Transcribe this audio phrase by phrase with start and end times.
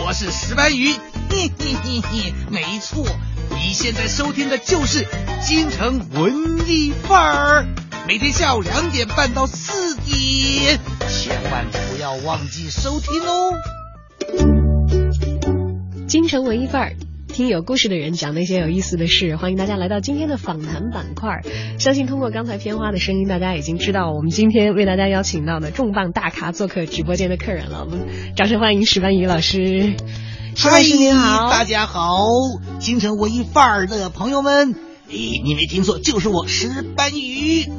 [0.00, 0.92] 我是石斑鱼，
[1.28, 3.04] 嘿嘿嘿嘿，没错，
[3.50, 5.06] 你现在收听的就是
[5.44, 7.66] 京城文艺范儿，
[8.06, 10.78] 每天下午两点半到四点，
[11.10, 13.52] 千万不要忘记收听哦。
[16.06, 16.96] 京城文艺范儿，
[17.38, 19.36] 听有故事的人讲那些有意思的事。
[19.36, 21.40] 欢迎大家来到今天的访谈板块。
[21.78, 27.84] 相信通过刚才片花的声音，大家已经知道我们今天为大家邀请到的重磅大咖做客直播间的客人了。
[27.84, 29.94] 我们掌声欢迎石斑鱼老师。
[30.56, 32.24] 石老师您好，大家好，
[32.80, 34.74] 京城文艺范儿的朋友们，
[35.08, 37.70] 诶，你没听错，就是我石斑鱼。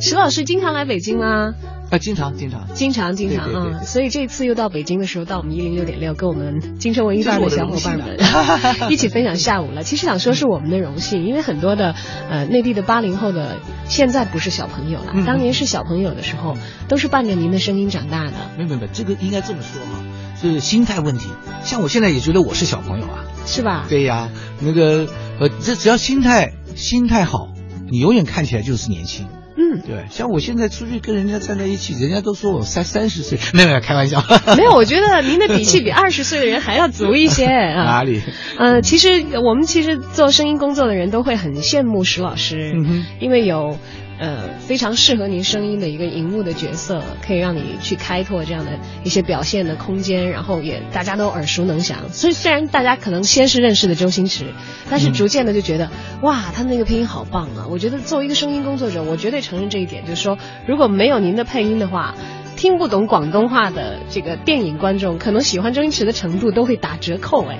[0.00, 1.54] 石老师经常来北京吗？
[1.90, 3.82] 啊，经常经常经常经常啊！
[3.82, 8.18] 所以这次又到北京的时候，到我们一零六点六，跟我们京城文艺范儿的小伙伴们
[8.90, 9.84] 一起分享下午了。
[9.84, 11.94] 其实想说是我们的荣幸，因为很多的
[12.28, 16.56] 呃内地的八零后的现在不是小朋友了，嗯当年是小朋友的时候，
[16.88, 18.32] 都是伴着您的声音长大的。
[18.56, 20.02] 没有没有，没有这个应该这么说哈，
[20.40, 21.28] 是心态问题。
[21.62, 23.24] 像我现在也觉得我是小朋友啊。
[23.46, 23.86] 是吧？
[23.88, 25.06] 对呀，那个
[25.38, 27.50] 呃，这只要心态心态好，
[27.88, 29.28] 你永远看起来就是年轻。
[29.56, 34.22] 嗯，对，像我现在出去跟人家站在一起，人家都说我三三十岁， 没有没有开玩笑，
[34.56, 37.84] 没有，我觉得您的底气比二十岁的人还要足一些啊。
[37.88, 38.20] 哪里？
[38.58, 43.78] 呃，其实我们其实做声音工作的人都会很羡慕石老师，嗯因为有
[44.18, 48.72] 呃非常适合您声音的一个荧幕的角色，可以让你去开拓这样的
[49.04, 52.08] 一些表现的空间，然后也大家都耳熟能详。
[52.10, 54.46] 所以虽然大家可能先是认识的周星驰，
[54.90, 55.90] 但是逐渐的就觉得、
[56.22, 57.66] 哇，他那个配音好棒啊！
[57.70, 62.14] 我觉得作为一个声音工作者，我绝对承认这一点，就是说如果没有您的配音的话。
[62.56, 67.58] 听不懂广东话的这个电影观众，可能喜欢周星驰的程度都会打折扣哎。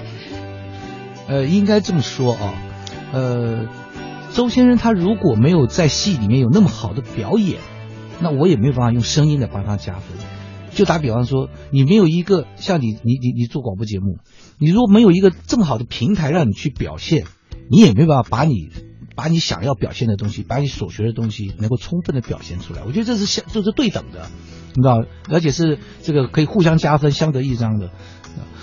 [1.29, 2.55] 呃，应该这么说啊，
[3.13, 3.67] 呃，
[4.37, 7.59] 周先生他如果没有在戏里面有那么好的表演，
[8.21, 10.19] 那我也没有办法用声音来帮他加分。
[10.75, 14.19] 就打比方说，你没有一个像你你你你做广播节目，
[14.59, 17.25] 你如果没有一个这么好的平台让你去表现，
[17.71, 18.69] 你也没有办法把你
[19.15, 22.83] 把你想要表现的东西，把你所学的东西能够充分的表现出来。
[22.87, 24.29] 我觉得这是相这是对等的，
[24.75, 27.91] 你知道，而且是这个可以互相加分、相得益彰的。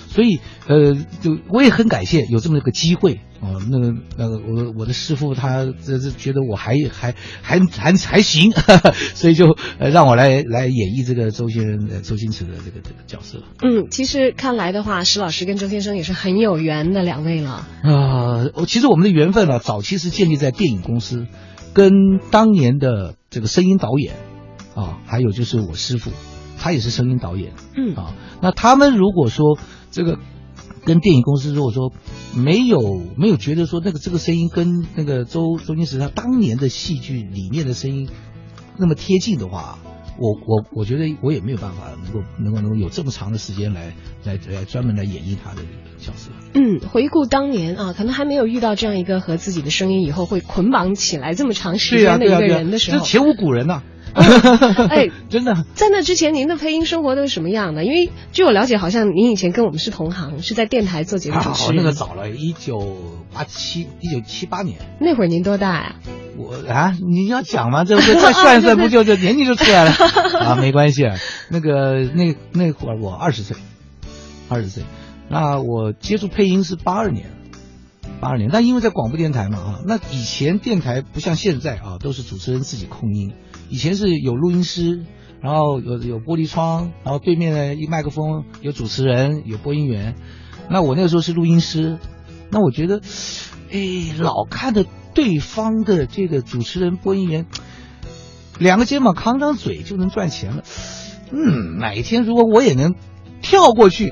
[0.08, 8.54] 所以，呃，就我也很感谢有这么一个机会啊、那个那个我我的师傅他这这觉得我还还还还还行，
[9.14, 17.68] 所以就呃让我来来演绎这个周先生呃周星驰的这个这个角色嗯，其实看来的话，石老师跟周先生也是很有缘的两位了。
[17.84, 18.50] 啊。
[18.56, 21.28] 我其实我们的缘分呢、早期是建立在电影公司，
[21.74, 21.92] 跟
[22.32, 24.16] 当年的这个声音导演
[24.74, 26.12] 啊，还有就是我师傅，
[26.58, 27.52] 他也是声音导演。
[27.76, 29.58] 嗯啊，那他们如果说
[29.92, 30.18] 这个
[30.86, 31.92] 跟电影公司如果说
[32.36, 38.10] 没有没有觉得说那个这个声音跟那个周周星驰他当年的戏剧里面的声音
[38.78, 39.78] 那么贴近的话，
[40.18, 43.94] 我我我觉得我也没有办法能够能够能够有这么长的时间来
[44.26, 45.62] 来来专门来演绎他的
[46.00, 46.32] 角色。
[46.54, 53.84] 嗯，回顾当年啊，可能还没有遇到这样一个和自己的声音以后会捆绑起来这么长时、间的一个人的时候，这前无古人呐、
[54.90, 55.66] 哎， 真的。
[55.76, 57.84] 在那之前您的配音生活都是什么样的？
[57.84, 61.78] 因为据我了解，好像您以前跟我们是同行，是在电台做节目主啊，持人。
[61.78, 62.98] 那个早了，一九
[63.34, 64.78] 八七一九七八年。
[65.00, 65.96] 那会儿您多大呀、
[66.38, 67.84] 我啊，你要讲吗？
[67.84, 69.92] 这这再算一算，不就这年纪就出来了
[70.40, 70.56] 啊？
[70.56, 71.04] 没关系，
[71.50, 73.58] 那个那那会儿我二十岁，
[74.50, 74.84] 二十岁，
[75.30, 77.32] 那我接触配音是八二年，
[78.20, 78.50] 八二年。
[78.52, 83.34] 但因为在广播电台嘛啊，那以前电台不像现在啊，都是主持人自己控音，
[83.74, 85.04] 以前是有录音师，
[85.42, 90.14] 然后有有玻璃窗，然后对面的一麦克风，有主持人，有播音员。
[90.70, 91.98] 那我那个时候是录音师，
[92.52, 93.02] 那我觉得，
[93.72, 94.86] 哎，老看着
[95.16, 97.48] 对方的这个主持人、播音员，
[98.60, 100.64] 两个肩膀扛张嘴就能赚钱了。
[101.32, 102.94] 嗯，哪一天如果我也能
[103.42, 104.12] 跳过去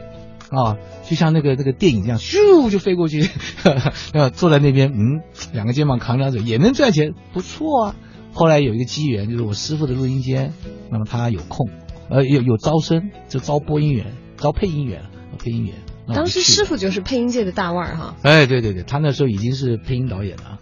[0.49, 3.29] 啊，就像那个那个电影一样，咻就飞过去，
[4.13, 5.21] 呃，坐在那边，嗯，
[5.53, 7.95] 两个肩膀扛张嘴也能赚钱，不错啊。
[8.33, 10.53] 后来有一个机缘，就是我师傅的录音间，
[10.89, 11.69] 那么他有空，
[12.09, 15.03] 呃，有有招生，就招播音员，招配音员，
[15.37, 15.75] 配音员。
[16.07, 18.15] 当时师傅就是配音界的大腕儿哈。
[18.23, 20.59] 哎，对对对，他那时候已经是配音导演了，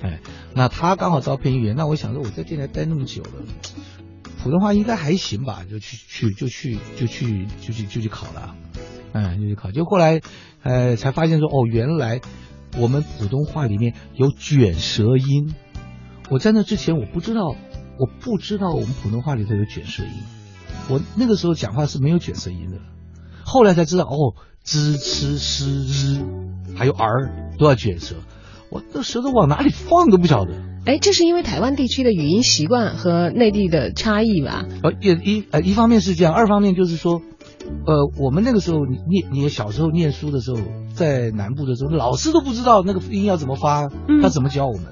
[0.00, 0.20] 哎，
[0.54, 3.30] 那他刚好招配音员，那我想说我在电台待那么久了，
[4.42, 8.54] 普通话应该还行吧，就去去就去就去就去就去考了，
[9.12, 9.70] 哎，就去考。
[9.70, 10.20] 就后来
[10.62, 12.20] 呃才发现说，哦，原来
[12.78, 15.54] 我们普通话里面有卷舌音。
[16.30, 17.54] 我在那之前我不知道，
[17.98, 20.10] 我不知道我们普通话里头有卷舌音。
[20.90, 22.78] 我那个时候讲话是没有卷舌音的，
[23.44, 26.20] 后来才知道哦，，z、c、s、
[26.74, 28.16] r，，还有 r 都要卷舌。
[28.70, 30.52] 我这舌头往哪里放都不晓得。
[30.84, 34.66] 哎，这是因为台湾地区的语音习惯和内地的差异吧？
[34.82, 35.08] 呃，一
[35.38, 37.20] 一呃，一方面是这样，二方面就是说，
[37.86, 40.60] 呃，我们那个时候你念你小时候念书的时候，
[40.94, 44.84] 在南部的时候，老师都不知道那个音要怎么发，嗯他怎么教我们？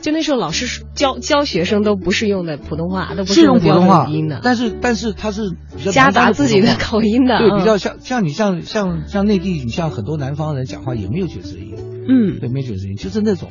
[0.00, 5.50] 就那时候老师教教学生都不是用的普通话，都不是用普通话音的，但是但是他是
[5.92, 11.74] 夹杂自己的口音的，对，嗯比较像像你像像像内地，你像很多南方人讲话也没有卷舌音，
[12.08, 12.38] 嗯。
[12.38, 13.48] 对，没有卷舌音，就是那种，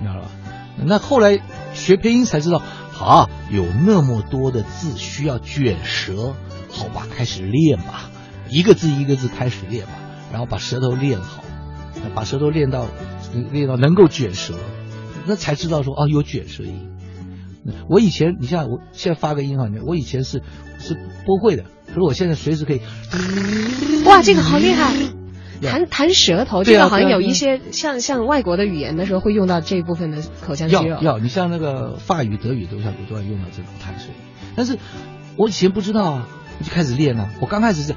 [0.00, 0.28] 你知道吧？
[0.84, 1.40] 那后来
[1.74, 2.62] 学配音才知道，
[3.00, 6.34] 啊，有那么多的字需要卷舌，
[6.70, 8.10] 好吧，开始练吧，
[8.48, 9.92] 一个字一个字开始练吧，
[10.30, 11.42] 然后把舌头练好，
[12.14, 12.86] 把舌头练到
[13.50, 14.54] 练到能够卷舌，
[15.28, 16.90] 那才知道说哦有卷舌音。
[17.90, 20.42] 我以前，你像我现在发个音哈，我以前是
[20.78, 20.94] 是
[21.26, 22.80] 不会的，可是我现在随时可以。
[24.06, 24.94] 哇，这个好厉害！
[25.60, 30.82] 弹弹舌头，这个好像有一些像像外国的语言的时候会用到这一部分的口腔肌肉。
[30.86, 34.14] 要要，你像那个法语、德语都像都要用到这种弹舌音，
[34.56, 34.78] 但是
[35.36, 37.30] 我以前不知道啊，我就开始练了。
[37.40, 37.94] 我刚开始是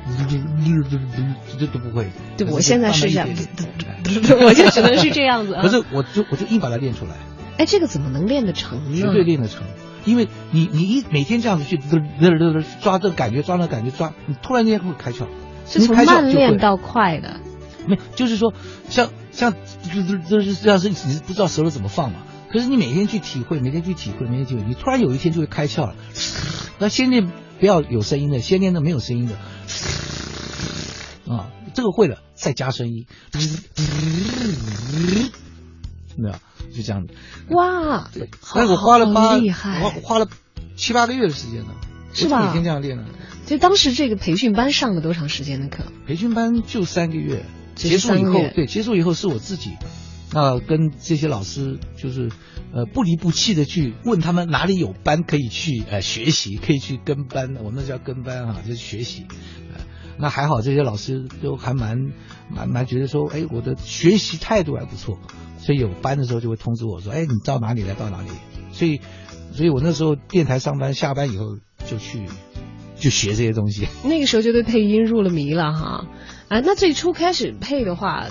[1.59, 3.45] 这都不会，可是对我现在试一下慢慢一
[4.03, 7.11] 点点我就只能是这样子啊可是我就我就硬把它练出来，
[7.57, 8.97] 哎，这个怎么能练得成呢？
[8.99, 9.63] 绝对练得成。
[10.03, 11.79] 因为你你一每天这样子去
[12.81, 15.27] 抓这个感觉，抓那个感觉，抓你突然间会开窍，
[15.67, 17.39] 是从慢练到快的。
[17.85, 18.53] 没，就是说，
[18.89, 19.53] 像像
[19.83, 22.17] 这这这是这样是你是不知道舌头怎么放嘛？
[22.51, 25.95] 可是你每天去体会，每天去体会，每天体会，你突然有一天就会开窍了。
[26.79, 27.31] 那先练
[27.61, 29.35] 不要有声音的，先练的没有声音的，
[31.31, 33.05] 啊，这个会了，再加声音，
[36.17, 36.35] 没有，
[36.75, 37.13] 就这样子。
[37.49, 40.27] 哇，对，好但我花了八，厉害我花了
[40.75, 41.75] 七八个月的时间呢，
[42.13, 43.05] 是吧每天这样练呢。
[43.45, 45.83] 就当时这个培训班上了多长时间的课？
[46.07, 49.77] 培训班就三个月，结束以后对，结束以后是我自己，
[50.33, 52.31] 那跟这些老师就是
[52.73, 59.25] 呃不离不弃的去问他们哪里有班可以去呃学习，可以去跟班，我们那叫跟班哈、就是学习。
[59.73, 59.81] 呃
[60.17, 61.97] 那还好，这些老师都还蛮
[62.47, 65.17] 蛮蛮觉得说，哎，我的学习态度还不错，
[65.57, 68.27] 所以有班的时候就会通知我说，哎，你到哪里来到哪里。
[68.71, 69.01] 所以，
[69.51, 71.57] 所以我那时候电台上班，下班以后
[71.87, 72.27] 就去
[72.97, 73.87] 就学这些东西。
[74.05, 76.05] 那个时候就对配音入了迷了哈。
[76.49, 78.27] 啊，那最初开始配的话，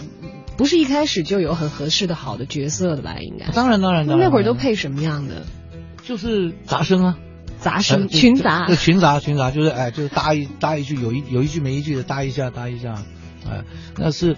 [0.60, 3.16] 不是一开始就有很合适的好的角色的吧？
[3.18, 3.46] 应该。
[3.52, 4.28] 当然，当然，当然。
[4.28, 5.46] 那会儿都配什么样的？
[6.04, 7.18] 就是杂声啊，
[7.58, 12.92] 杂声、呃群杂对，群杂群杂，就是哎，就是搭一搭一句，有一有一句没一句的搭一下搭一下，
[13.48, 13.64] 哎，
[13.96, 14.36] 那是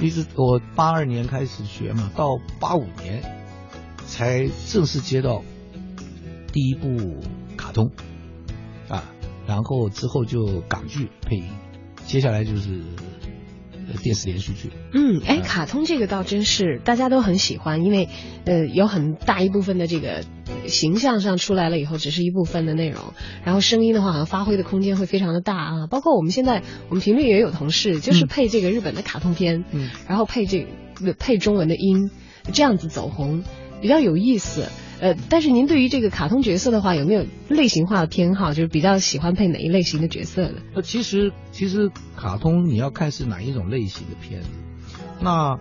[0.00, 3.22] 一直我八二年开始学嘛，到八五年
[4.04, 5.44] 才正式接到
[6.52, 7.20] 第一部
[7.56, 7.88] 卡通
[8.88, 9.04] 啊，
[9.46, 11.44] 然后之后就港剧配音，
[12.04, 13.04] 接下来就是呃
[14.02, 14.70] 电视连续剧。
[14.92, 18.08] 嗯，哎，嗯卡通这个倒真是大家都很喜欢，因为
[18.44, 20.22] 呃有很大一部分的这个
[20.66, 23.00] 形象上出来了以后，只是一部分的内容，
[23.44, 25.86] 然后声音的话好像发挥的空间会非常的大啊。
[25.88, 32.10] 包括我们现在我们频率也有同事就是嗯配这个日本的卡通片，嗯然后配这个配中文的音，
[32.52, 33.42] 这样子走红，
[33.80, 34.68] 比较有意思。
[35.02, 38.54] 呃，但是您对于这个卡通角色的话，有没有类型化的偏好？
[38.54, 40.54] 就是比较喜欢配哪一类型的角色的？
[40.76, 44.48] 那其实其实卡通你要看是哪一种类型的片子。
[45.20, 45.58] 那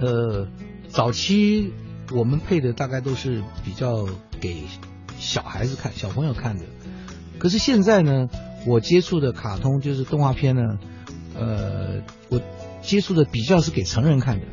[0.00, 0.48] 呃，
[0.88, 1.74] 早期
[2.10, 4.08] 我们配的大概都是比较
[4.40, 4.62] 给
[5.18, 6.64] 小孩子看、小朋友看的。
[7.38, 8.28] 可是现在呢，
[8.66, 10.62] 我接触的卡通就是动画片呢，
[11.34, 12.40] 呃，我
[12.80, 14.46] 接触的比较是给成人看的，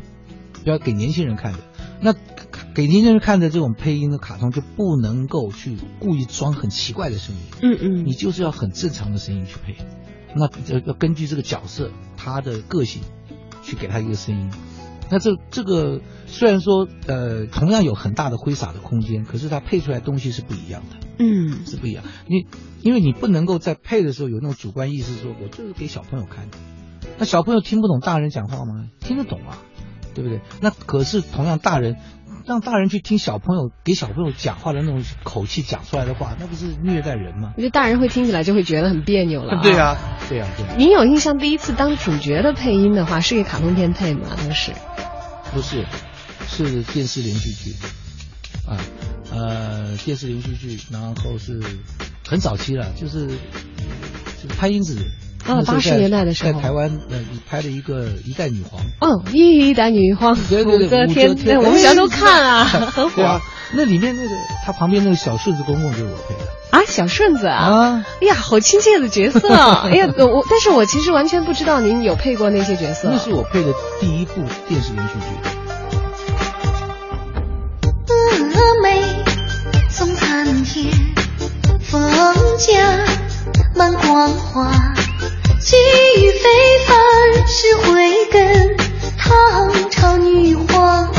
[0.53, 1.59] 比较给年轻人看的。
[2.01, 2.13] 那
[2.73, 7.41] 给年轻人看的这种配音的卡通就不能够去故意装很奇怪的声音。
[7.61, 9.77] 嗯嗯你就是要很正常的声音去配，
[10.35, 13.01] 那这要根据这个角色他的个性
[13.61, 14.51] 去给他一个声音。
[15.09, 22.03] 那这这个虽然说呃同样有很大的挥洒的空间，可是它配出来东西是不一样的，嗯是不一样。
[22.25, 22.47] 你
[22.81, 26.57] 因为你不能够在配的时候有那种主观意识，说我就是给小朋友看的。
[27.19, 28.89] 那小朋友听不懂大人讲话吗？
[29.01, 29.59] 听得懂啊，
[30.15, 30.41] 对不对？
[30.61, 31.97] 那可是同样大人。
[32.45, 37.53] 让大人去听小朋友给小朋友讲话的那种口气讲出来的话，那不是虐待人吗？
[37.55, 39.97] 我觉得大人会听起来就会觉得很别扭了、对啊、
[40.27, 44.29] 对啊、对呀、您有印象第一次当主角的配音的话，是给卡通片配吗？
[44.37, 44.73] 当时？
[45.53, 45.85] 不是，
[46.47, 47.75] 是电视连续剧，
[48.67, 48.77] 啊
[49.31, 51.61] 呃电视连续剧，然后是
[52.27, 53.35] 很早期了，就是就
[54.41, 54.97] 是潘英子。
[55.45, 57.17] 哦那时候80年代的时候在台湾呃
[57.49, 63.41] 拍了一个《一代女皇》，哦，一代女皇，对对对武则天，对，我们小时候看啊，很火啊，
[63.73, 64.29] 那里面那个
[64.65, 67.57] 他旁边那个小顺子公公就是我配的啊，小顺子啊。
[67.57, 68.05] 啊。
[68.21, 69.83] 哎呀，好亲切的角色啊！
[69.91, 73.09] 哎呀，我但是我其实完全不知道您有配过那些角色。
[73.11, 75.25] 那是我配的第一部电视连续剧。
[78.07, 79.01] 峨眉
[79.89, 80.87] 送参天，
[81.81, 82.01] 风
[82.57, 83.05] 家
[83.75, 84.71] 满光华，
[85.63, 85.77] 气
[86.17, 86.49] 宇非
[86.85, 88.75] 凡是慧根，
[89.17, 91.09] 唐朝女皇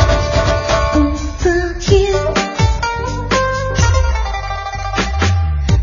[0.97, 2.13] 武则天。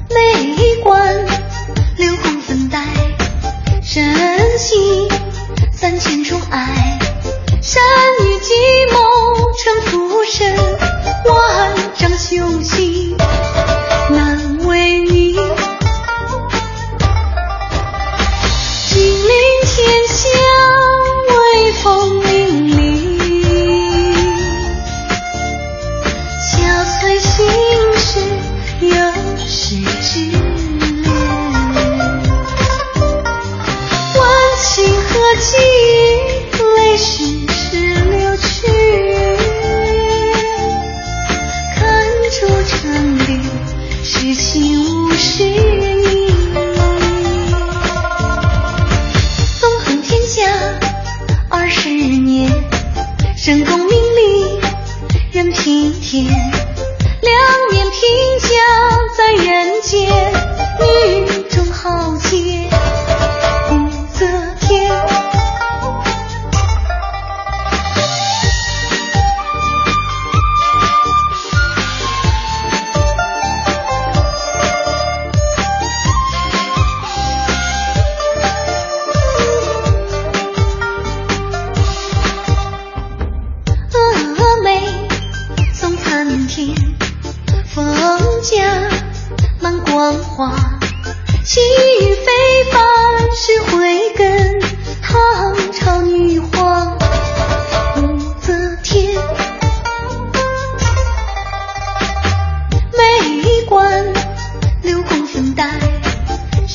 [0.10, 1.25] 眉冠
[1.98, 2.86] 六宫粉黛，
[3.82, 4.15] 身
[4.60, 5.08] 系
[5.74, 7.00] 三千宠爱。
[7.63, 7.82] 善
[8.20, 8.53] 于计
[8.91, 10.56] 谋成浮生，
[11.25, 11.90] 万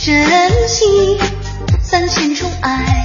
[0.07, 0.17] 真
[0.69, 1.19] 心
[1.83, 2.96] 三千宠爱。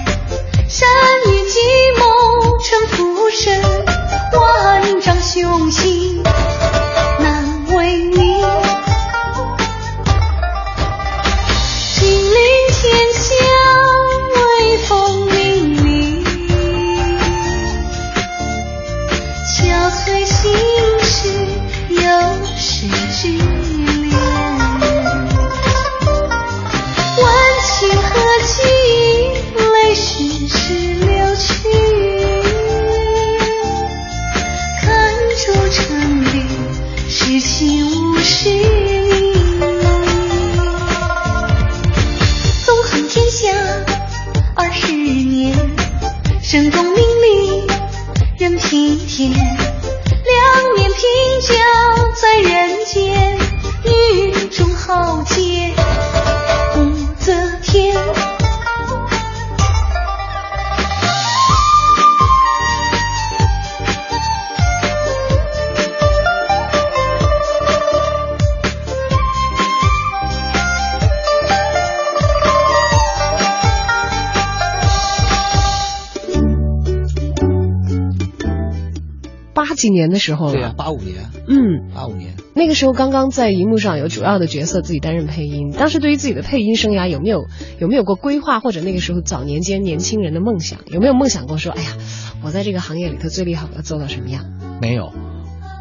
[79.81, 82.35] 几年的时候了，对啊，八五年，嗯，八五年。
[82.53, 87.45] 那个时候刚刚在荧幕上有主要的角色自己担任配音，当时对于自己的配音生涯有没有
[87.79, 91.97] 有没有过规划，或者那个时候早年间年轻人的梦想，有没有梦想过说，哎呀，
[92.43, 94.45] 我在这个行业里头最厉害，我要做到什么样？
[94.79, 95.11] 没有，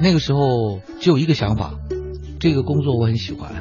[0.00, 1.74] 那个时候只有一个想法，
[2.38, 3.52] 这个工作我很喜欢，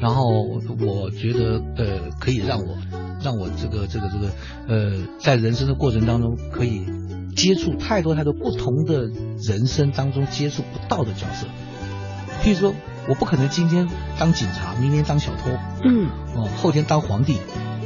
[0.00, 2.76] 然后我觉得呃可以让我
[3.22, 4.30] 让我这个这个这个
[4.68, 6.84] 呃在人生的过程当中可以
[7.38, 9.02] 接触太多太多不同的
[9.40, 11.46] 人生当中接触不到的角色，
[12.42, 12.74] 譬如说
[13.08, 15.50] 我不可能今天当警察，明天当小偷，
[15.84, 17.36] 嗯，哦，后天当皇帝，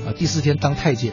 [0.07, 1.13] 啊，第四天当太监，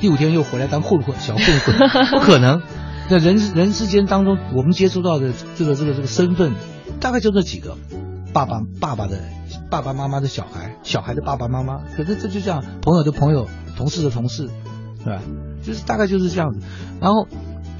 [0.00, 2.60] 第五天又回来当混混，小混混， 不可能。
[3.08, 6.54] 那人人之间当中，我们接触到的这个这个这个身份，
[6.98, 7.76] 大概就这几个：
[8.32, 9.20] 爸爸爸爸的
[9.70, 11.82] 爸爸妈妈的小孩，小孩的爸爸妈妈。
[11.96, 14.50] 可是这就这样，朋友的朋友，同事的同事，
[15.04, 15.22] 是吧？
[15.62, 16.66] 就是大概就是这样子。
[17.00, 17.28] 然后，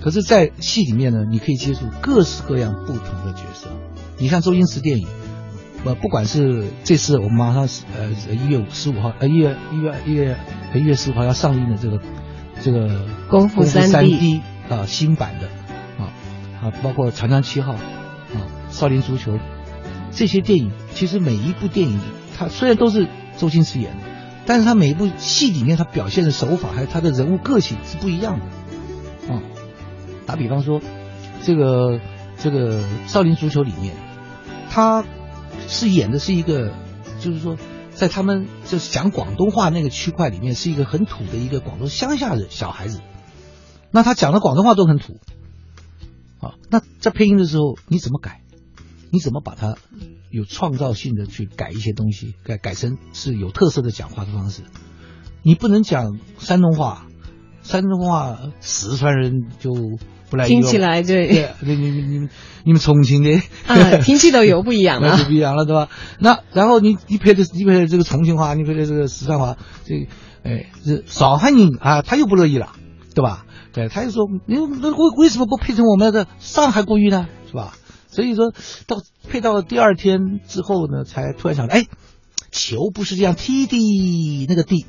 [0.06, 3.68] 可是，在戏里面呢，你可以接触各式各样不同的角色，
[4.18, 5.08] 你像周星驰电影，
[5.84, 10.38] 呃，不管是这次我们马上是呃一月十五号，呃一月一月一月
[10.76, 12.00] 一月十五号要上映的这个
[12.62, 15.48] 这个功夫三 3D D 啊新版的
[15.98, 16.12] 啊
[16.62, 19.40] 啊，包括长江七号啊少林足球
[20.12, 21.98] 这些电影，其实每一部电影
[22.38, 23.08] 它虽然都是
[23.38, 24.04] 周星驰演的，
[24.46, 28.55] 但是他每一部戏里面他表现的手法还有他的人物个性是不一样的啊。
[30.26, 30.80] 打比方说，
[31.42, 32.00] 这个
[32.36, 33.94] 这个少林足球里面，
[34.68, 35.04] 他
[35.68, 36.72] 是演的是一个，
[37.20, 37.56] 就是说，
[37.94, 43.00] 在他们就是讲广东话那个区块里面，是一个很土的一个广东乡下的小孩子。
[43.92, 45.20] 那他讲的广东话都很土，
[46.40, 48.42] 啊，那在配音的时候你怎么改？
[49.12, 49.76] 你怎么把它
[50.30, 54.62] 有创造性的去改一些东西，改改成是有特色的讲话的方式？
[55.42, 57.06] 你不能讲山东话，
[57.62, 59.72] 山东话四川人就
[60.30, 62.30] 不来听起来对对，你你你你们
[62.64, 65.24] 你们重庆的啊，听起都有不一样 那就了。
[65.28, 65.88] 不一样了，对吧？
[66.18, 70.06] 那然后你你配的你配的这个重庆话，你配的这个四川话，这个
[70.42, 72.72] 哎这上海人啊，他又不乐意了，
[73.14, 73.44] 对吧？
[73.72, 77.28] 对，他就说你为为什么不配成我们的上海国语呢？
[77.48, 77.74] 是吧？
[78.08, 78.50] 所以说
[78.86, 81.84] 到配到第二天之后呢，才突然想，哎，
[82.50, 84.86] 球不是这样踢的，那个地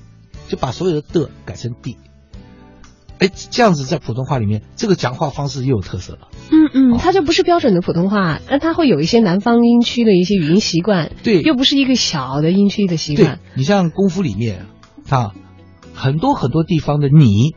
[0.47, 1.97] 就把所有的的改成地。
[3.19, 6.27] 哎，这样子在普通话里面，这个讲话方式又有特色了。
[6.51, 13.39] 嗯嗯，它就不是标准的普通话，但它会有一些南方音区的一些语音习惯，对又不是一个小的音区的习惯。
[13.55, 14.65] 你像功夫里面
[15.09, 15.33] 啊，
[15.93, 17.55] 很多很多地方的你，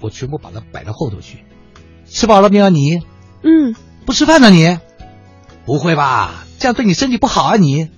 [0.00, 1.38] 我全部把它摆到后头去。
[2.06, 3.00] 吃饱了没有你？
[3.42, 3.74] 嗯，
[4.06, 4.78] 不吃饭呢你？
[5.66, 6.44] 不会吧？
[6.58, 7.88] 这样对你身体不好啊你？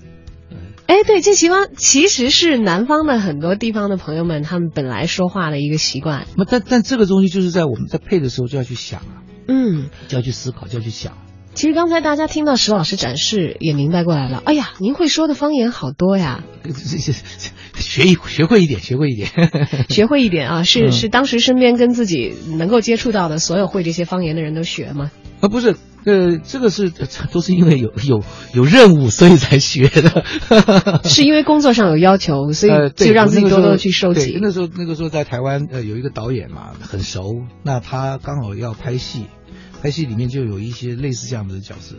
[0.92, 6.26] 哎，对，这习惯其实是南方的很多地方的朋友们他们本来说话的一个习惯。
[6.36, 11.14] 那但但这个东西就是在我们在配的时候就要去想啊，嗯，就要去思考，就要去想。
[11.54, 14.42] 其实刚才大家听到石老师展示，也明白过来了。
[14.44, 16.44] 哎呀，您会说的方言好多呀，
[17.74, 19.30] 学一学会一点，学会一点。
[19.88, 25.10] 学会一点啊，是、嗯是当时身边跟自己能够接触到的所有会这些方言的人都学吗？
[25.40, 26.90] 啊，不是，呃，这个是
[27.30, 28.22] 都是因为有 有
[28.54, 30.24] 有任务，所以才学的。
[31.08, 34.38] 是因为工作上有要求，所以就让自己多多地去收对集。
[34.40, 39.26] 那时候那个时候在台湾，呃，有一个导演嘛，很熟，那他刚好要拍戏，
[39.82, 41.96] 拍戏里面就有一些类似这样的角色，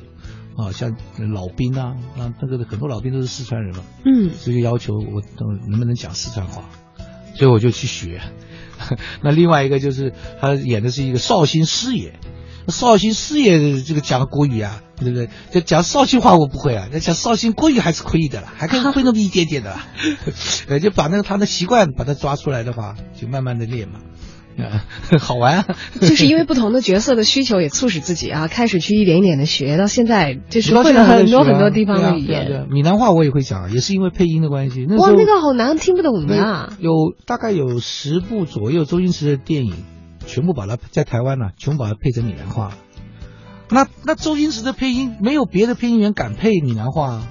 [0.57, 0.95] 啊，像
[1.33, 6.69] 老兵啊，那那个很多老兵都是四川人嘛，嗯，所以要求我呃能不能讲四川话，
[7.35, 8.21] 所以我就去学。
[9.23, 10.11] 那另外一个就是
[10.41, 12.19] 他演的是一个绍兴师爷，
[12.67, 15.29] 绍兴师爷这个讲国语啊，对不对？
[15.51, 19.87] 就讲绍兴话我不会啊，那讲绍兴国语还是可以的啦，还可以会那么一点点的啦。
[20.69, 23.99] 呃，就把那个他的习惯把它抓出来的话，就慢慢的练嘛，
[24.57, 24.85] 啊，
[25.19, 25.65] 好玩、啊。
[25.99, 32.27] 就是因为不同的角色的需求，也促使自己啊 开始去一点一点的学，到现在就是会了很多很多地方的语言。
[32.27, 34.85] 对啊对啊闽南话我也会讲，也是因为配音的关系。
[34.87, 36.73] 那哇，那个好难，听不懂的啊。
[36.79, 36.91] 有
[37.25, 39.73] 大概有十部左右周星驰的电影，
[40.25, 42.71] 全部把它在台湾呢、全部把它配成闽南话。
[43.69, 47.27] 那那周星驰的配音没有别的配音员敢配闽南话啊，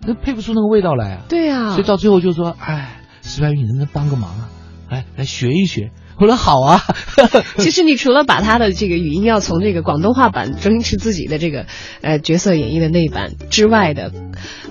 [0.00, 1.22] 那配不出那个味道来啊。
[1.28, 4.48] 对啊所以，到最后就说，哎，石白宇，你能不能帮个忙啊？
[4.90, 5.90] 来来学一学。
[6.18, 6.80] 我说好啊。
[7.58, 11.66] 其实你除了把他的这个语音要从这个广东话版周星驰自己的这个
[12.02, 14.12] 呃角色演绎的那一版之外的，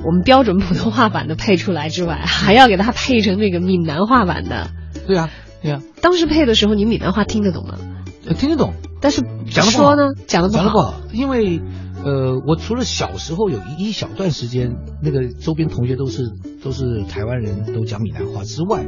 [0.04, 4.72] 我们标准普通话版的配出来之外，还要给他配成这个闽南话版的。
[5.08, 5.30] 对啊，
[5.64, 7.80] 对啊，当时配的时候，你闽南话听得懂吗？
[8.28, 8.74] 呃听得懂。
[9.02, 10.64] 但是讲得不好说呢，讲的不好。
[10.64, 11.62] 讲的不好，因为
[12.06, 16.32] 呃，我除了小时候有一一小段时间，那个周边同学都是
[16.64, 18.86] 都是台湾人，都讲闽南话之外，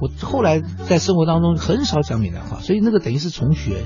[0.00, 3.76] 我后来在生活当中很少讲闽南话，所以那个等于是重学。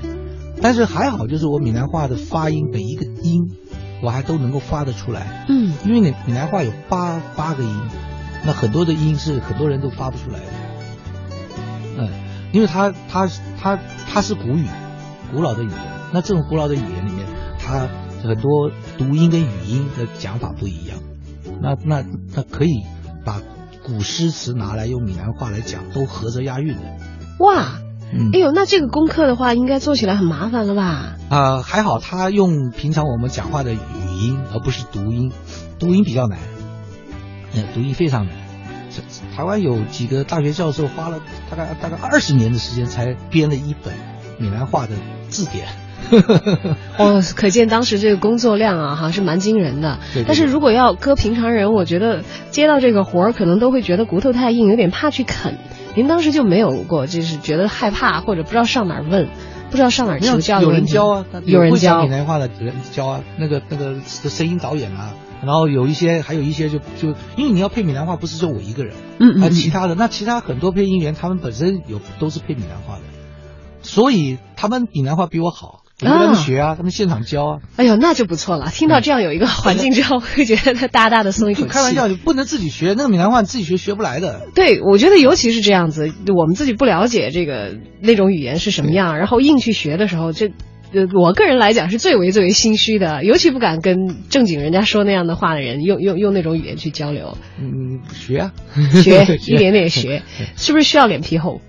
[0.61, 3.51] 但是还好，就是我闽南话的发音每一个音，
[4.01, 7.81] 我还都能够发得出来，嗯，因为你闽南话有八八个音，
[8.45, 10.45] 那很多的音是很多人都发不出来的。
[12.57, 13.29] 嗯，因为它它
[13.61, 13.79] 它
[14.11, 14.65] 它是古语，
[15.31, 15.77] 古老的语言。
[16.11, 17.23] 那这种古老的语言里面，
[17.59, 17.87] 它
[18.27, 20.97] 很多读音跟语音的讲法不一样。
[21.61, 22.03] 那那
[22.35, 22.83] 那可以
[23.23, 23.39] 把
[23.85, 26.81] 古诗词拿来用闽南话来讲，都合着押韵的。
[27.39, 27.79] 哇，
[28.11, 31.15] 嗯哎呦，那这个功课的话，应该做起来很麻烦了吧？
[31.29, 33.77] 啊、还好他用平常我们讲话的语
[34.19, 35.31] 音，而不是读音，
[35.77, 36.39] 读音比较难，
[37.53, 38.46] 嗯，读音非常难。
[38.97, 43.93] 这台湾有几个大学教授花了大概大概二十年的时间，才编了一本
[44.37, 44.93] 闽南话的
[45.29, 45.67] 字典。
[46.97, 49.99] 哦，可见当时这个工作量啊，哈是蛮惊人的。
[50.13, 55.57] 对对但是如果要搁平常人，我觉得接到这个活儿，可能都会觉得骨头太硬，有点怕去啃。
[55.95, 59.27] 您当时就没有过，就是觉得害怕或者不知道上哪儿问，
[59.71, 73.01] 不知道上哪儿求教有人教啊，有人教闽南话的人教啊，那个那个声音导演啊，然后有一些还有一些就就因为你要配闽南话，不是就我一个人，啊，嗯嗯其他的那其他很多配音员他们本身有都是配闽南话的，
[73.81, 77.59] 所以他们闽南话比我好，我跟他们啊学啊，他们现场教啊。
[77.75, 78.69] 哎呦，那就不错了。
[78.71, 81.69] 听到这样有一个环境之后，会觉得大大的松一口气。
[81.69, 84.47] 开玩笑，你不能自己学那个闽南话，你自己学学不来的。
[84.55, 90.51] 对，我觉得尤其是这样子，我们自己不了解这个那种语言是什么样，然后硬去学的时候，这。
[90.97, 98.53] 呃，我个人来讲是最为最为心虚的，尤其不敢跟正经人家说那样的话的人用用用那种语言去交流，嗯，学啊，
[99.03, 100.23] 学一点点学，
[100.55, 101.61] 是不是需要脸皮厚？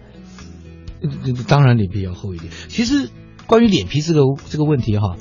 [1.02, 1.10] 呃
[1.46, 2.52] 当然脸皮要厚一点。
[2.68, 3.10] 其实
[3.46, 5.16] 关于脸皮这个这个问题哈，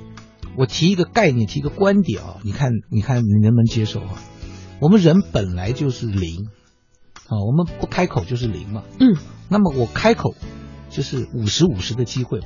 [0.56, 4.16] 我提一个概念，提一个观点啊，你看你看你能不能接受啊？
[4.80, 6.48] 我们人本来就是零
[7.28, 8.84] 啊，我们不开口就是零嘛。
[9.00, 9.16] 嗯，
[9.50, 10.36] 那么我开口
[10.90, 12.40] 就是五十五十的机会，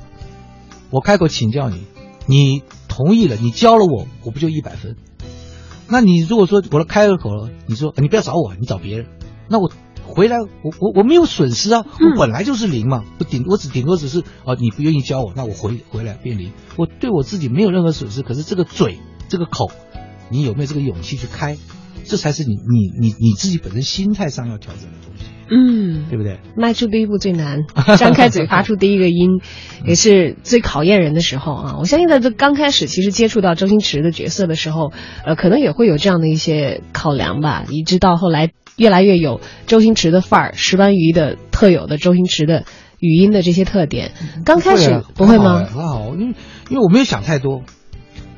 [0.92, 1.86] 我开口请教你，
[2.26, 4.96] 你同意了，你教了我，我不就一百分？
[5.88, 9.06] 那你如果说我开了口了，你说你不要找我，你找别人，
[9.48, 9.72] 那我
[10.06, 19.70] 回来我我我没有损失啊，嗯我本来就是零嘛，我顶我只顶多只是哦你不愿意教我，那我回回来变零，我对我自己没有任何损失，可是这个嘴这个口，
[20.28, 21.56] 你有没有这个勇气去开？
[22.04, 24.98] 这才是你你你你自己本身心态上要调整的
[25.50, 26.38] 嗯，对不对？
[26.56, 27.60] 迈出第一步最难，
[27.98, 29.40] 张开嘴发出第一个音，
[29.86, 31.76] 也是最考验人的时候啊！
[31.78, 34.92] 我相信在这刚开始，其实接触到周星驰的角色的时候，
[35.24, 37.64] 呃，可能也会有这样的一些考量吧。
[37.68, 42.64] 一直到后来，越来越有周星驰的范儿，石斑鱼的特有的周星驰的
[42.98, 44.12] 语音的这些特点。
[44.44, 45.64] 刚开始啊不会吗？
[45.64, 46.34] 很好，因为
[46.70, 47.62] 因为我没有想太多。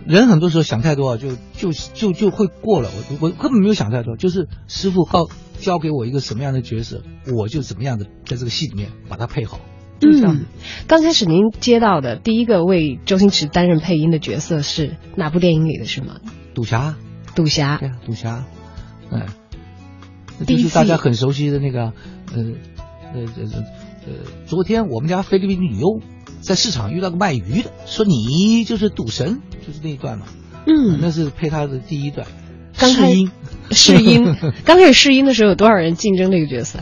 [0.07, 2.91] 人很多时候想太多啊，就就就就会过了。
[3.21, 7.03] 我我根本没有想太多，就是师傅告交给我一个什么样的角色，
[7.35, 9.61] 我就怎么样的在这个戏里面把它配好，
[10.01, 10.43] 就是这样子。
[10.43, 10.47] 嗯
[10.87, 16.17] 刚开始您接到的第一个为周星驰担任配音的角色是哪部电影里的是吗？
[16.55, 16.97] 赌侠，
[17.35, 17.89] 赌侠对。
[17.89, 18.45] 啊，赌侠，
[19.11, 19.27] 嗯，
[20.39, 21.93] 那第一就是大家很熟悉的那个，
[22.35, 22.45] 呃
[23.15, 23.65] 呃呃
[24.07, 24.13] 呃，
[24.47, 26.03] 昨天我们家菲律宾女佣
[26.45, 30.27] 在市场遇到个卖鱼的，说你就是赌神，就是那一段嘛。
[30.67, 32.27] 嗯，那是配他的第一段，
[32.79, 33.31] 刚试音，
[33.71, 34.25] 试音，
[34.65, 36.79] 刚开始试音的时候，有多少人竞争这个角色？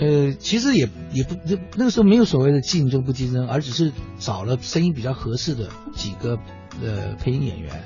[0.00, 6.38] 呃，其实也也不那那个时候没有所谓的竞争不竞争，而只是找了声音比较合适的几个
[6.82, 7.82] 呃配音演员，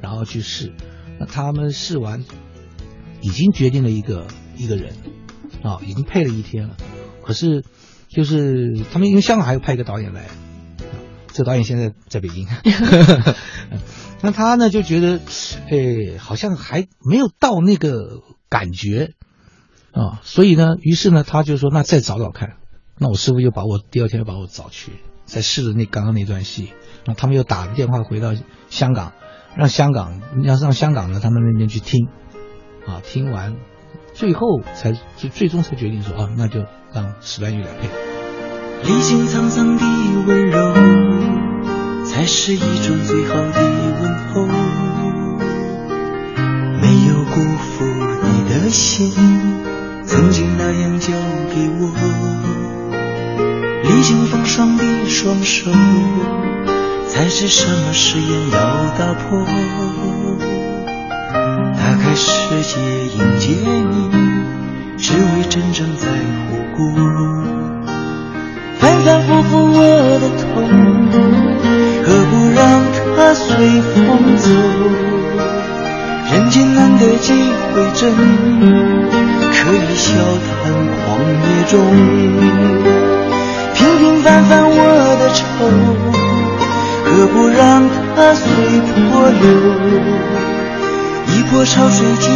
[0.00, 0.72] 然后去试。
[1.18, 2.24] 那他们试完，
[3.20, 4.94] 已经决定了一个一个人，
[5.62, 6.76] 啊，已经配了一天了。
[7.24, 7.64] 可是
[8.08, 10.30] 就是他们因为香港还有派一个导演来，啊
[11.32, 12.48] 这导演现在在北京。
[14.20, 15.20] 那他呢就觉得，
[15.70, 19.12] 哎，好像还没有到那个感觉
[19.92, 22.54] 啊，所以呢，于是呢，他就说，那再找找看。
[22.98, 24.90] 那我师傅又把我第二天又把我找去，
[25.24, 26.72] 再试了那刚刚那段戏。
[27.04, 28.34] 然后他们又打了电话回到
[28.70, 29.12] 香港，
[29.56, 32.08] 让香港要让香港呢他们那边去听，
[32.88, 33.54] 啊，听完，
[34.14, 37.88] 最后才最最终才决定说啊，那就让史黛玉来配。
[38.84, 39.84] 历经沧桑的
[40.26, 40.72] 温柔，
[42.04, 43.60] 才是一种最好的
[44.00, 44.46] 问候。
[46.80, 49.12] 没有辜负你的心，
[50.04, 51.12] 曾经那样交
[51.54, 51.90] 给我。
[53.82, 55.70] 历经风霜的双手，
[57.08, 58.58] 才知什么誓言要
[58.96, 59.44] 打破。
[61.74, 62.30] 打开世
[62.62, 63.50] 界迎接
[63.90, 64.10] 你，
[64.96, 66.86] 只为真正在乎过。
[68.78, 69.78] 反反复复我
[70.22, 70.46] 的痛，
[72.04, 72.62] 何不让
[73.16, 73.46] 它随
[73.82, 73.96] 风
[74.38, 74.46] 走？
[76.30, 77.32] 人间难得几
[77.74, 78.00] 回真，
[79.50, 80.06] 可以笑
[80.46, 80.50] 谈
[80.94, 81.06] 狂
[81.42, 81.72] 野中。
[83.74, 84.72] 平平凡凡我
[85.18, 85.42] 的愁，
[87.04, 87.58] 何不让
[88.14, 88.44] 它随
[89.10, 89.10] 波
[89.40, 89.44] 流？
[91.34, 92.30] 一波潮水接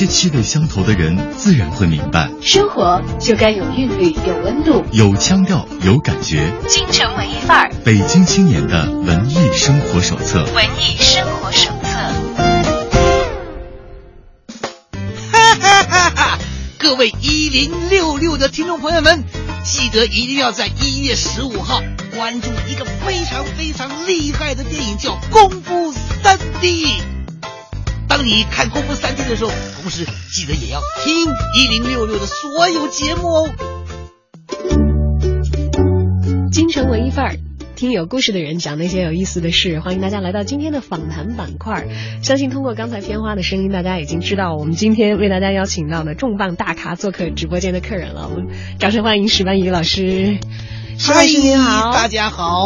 [0.00, 2.30] 些气味相投的人自然会明白。
[2.40, 6.50] 生活就该有韵律，有温度，有腔调，有感觉。
[6.66, 10.42] 京城文艺范儿，北京青年的文艺生活手册。
[10.54, 11.90] 文艺生活手册。
[15.32, 16.38] 哈哈哈哈！
[16.78, 19.24] 各位一零六六的听众朋友们，
[19.64, 21.82] 记得一定要在一月十五号
[22.16, 26.86] 关注一个非常非常厉害的电影，叫《功夫三 D》。
[28.10, 33.50] 当你看《功夫三 D》的时候，同时记得也要听一零六六的所有节目哦。
[36.50, 37.36] 京城文艺范儿，
[37.76, 39.78] 听有故事的人讲那些有意思的事。
[39.78, 41.86] 欢迎大家来到今天的访谈板块。
[42.20, 48.28] 相信通过刚才片花的声音，大家已经知道我们今天为大家邀请到的重磅大咖做客直播间的客人了。
[48.28, 48.48] 我们
[48.80, 50.40] 掌声欢迎石斑鱼老师。
[50.98, 52.64] 石嗨你好，大家好，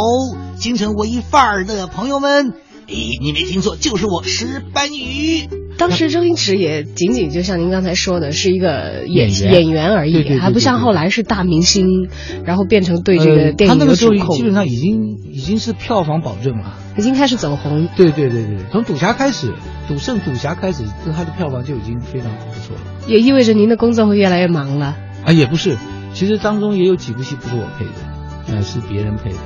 [0.56, 2.54] 京城文艺范儿的朋友们，
[2.86, 5.48] 诶，你没听错，就是我石斑鱼。
[5.76, 12.08] 当时周星驰也仅仅就像您刚才说的，是一个演演员演员而已，对对对还不像后来是大明星，
[12.44, 16.78] 然后变成对这个呃电影有他那个时候，基本上已经已经是票房保证了。
[16.96, 17.88] 已经开始走红。
[17.96, 19.52] 对对对对，从赌侠开始，
[19.88, 22.82] 赌圣、赌侠开始，这他的票房就已经非常不错了。
[23.08, 24.96] 也意味着您的工作会越来越忙了。
[25.24, 25.76] 啊，也不是，
[26.12, 29.38] 其实当中也有几部戏不是我配的，呃，是别人配的。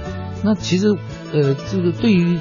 [0.44, 0.88] 那其实，
[1.32, 2.38] 呃，这个对于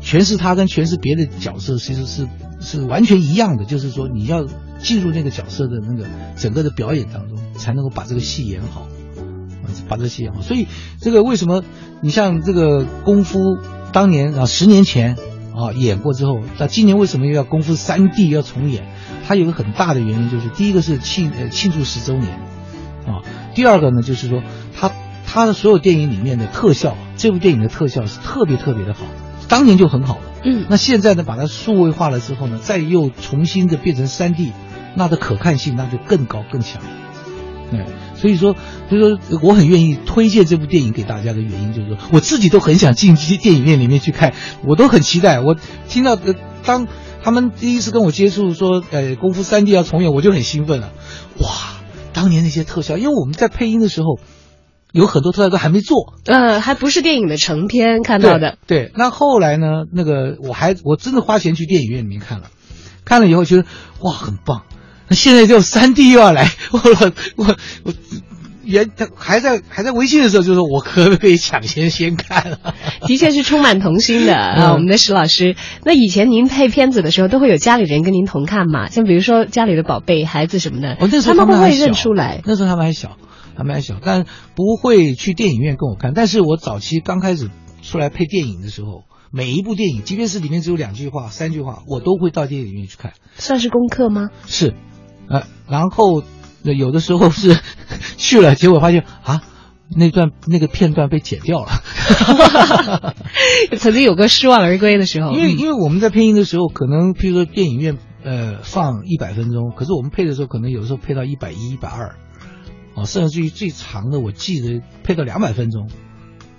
[0.00, 2.28] 诠释他跟诠释别的角色，其实是
[2.60, 4.46] 是完全一样的，就是说你要
[4.80, 8.86] 进入那个角色的那个整个的表演当中，才能够把这个戏演好，
[9.88, 10.40] 把这个戏演好。
[10.40, 10.66] 所以
[11.00, 11.64] 这个为什么
[12.00, 13.58] 你像这个功夫
[13.92, 15.16] 当年啊，十年前
[15.54, 18.86] 啊演过之后，那今年为什么又要功夫三 D 要重演？
[19.26, 22.32] 它有个很大的原因，就是第一个是庆呃庆祝十周年，
[23.06, 23.22] 啊，
[23.54, 24.42] 第二个呢就是说
[24.74, 24.90] 它
[25.26, 29.04] 它的所有电影里面的特效，这部电影的特效是特别特别的好，
[29.48, 30.20] 当年就很好了。
[30.44, 34.52] 嗯，那现在呢，把它数位化了之后呢，再又重新的变成三 D，
[34.94, 36.82] 那的可看性那就更高更强。
[37.70, 37.84] 嗯，
[38.14, 38.54] 所以说，
[38.88, 44.32] 所以说我很愿意推荐这部电影给大家的原因，就是说我自己都很想进电影院里面去看，
[44.64, 45.40] 我都很期待。
[45.40, 45.56] 我
[45.88, 46.34] 听到呃，
[46.64, 46.86] 当
[47.22, 50.92] 他们第一次跟我接触说，呃，功夫三 D 要重演，我就很兴奋了。
[51.40, 51.48] 哇，
[52.14, 54.18] 当年那些特效，因为我们在配音的时候，
[54.92, 58.56] 有很多特效都还没做，呃，还不是电影的成片看到的。
[58.66, 58.84] 对。
[58.86, 59.84] 对，那后来呢？
[59.92, 62.44] 那个我还我真的花钱去电影院里面看了，
[63.04, 63.64] 看了以后觉得
[64.00, 64.62] 哇很棒。
[65.08, 66.80] 那现在就三 D 又要来， 我
[67.36, 67.94] 我我
[68.62, 72.58] 原他还在还在微信的时候就说我可不可以抢先先看了？
[73.06, 75.56] 的确是充满童心的啊，嗯我们的石老师。
[75.84, 78.90] 那以前您配片子的时候，都会有家里人跟您同看嘛？
[78.90, 82.42] 像比如说家里的宝贝、孩子什么的，哦，那时候他们会不会认出来？
[82.44, 83.16] 那时候他们还小，
[83.66, 86.12] 还小，但不会去电影院跟我看。
[86.14, 87.50] 但是我早期刚开始
[87.82, 93.12] 出来配电影的时候，每一部电影，即便是里面只有两句话、三句话，我都会到电影院去看。
[93.36, 94.28] 算是功课吗？
[94.46, 94.74] 是，
[95.28, 96.22] 呃，然后
[96.64, 97.58] 呃有的时候是
[98.16, 99.42] 去了，结果发现啊，
[99.94, 101.70] 那段那个片段被剪掉了。
[103.78, 105.32] 曾经有过失望而归的时候。
[105.32, 112.16] 因为嗯因为我们在配音的时候，可能譬如说电影院呃放一百分钟，可是我们配的时候，可能有时候配到一百一、一百二，
[112.98, 115.88] 哦，甚至于最长的我记得配到两百分钟。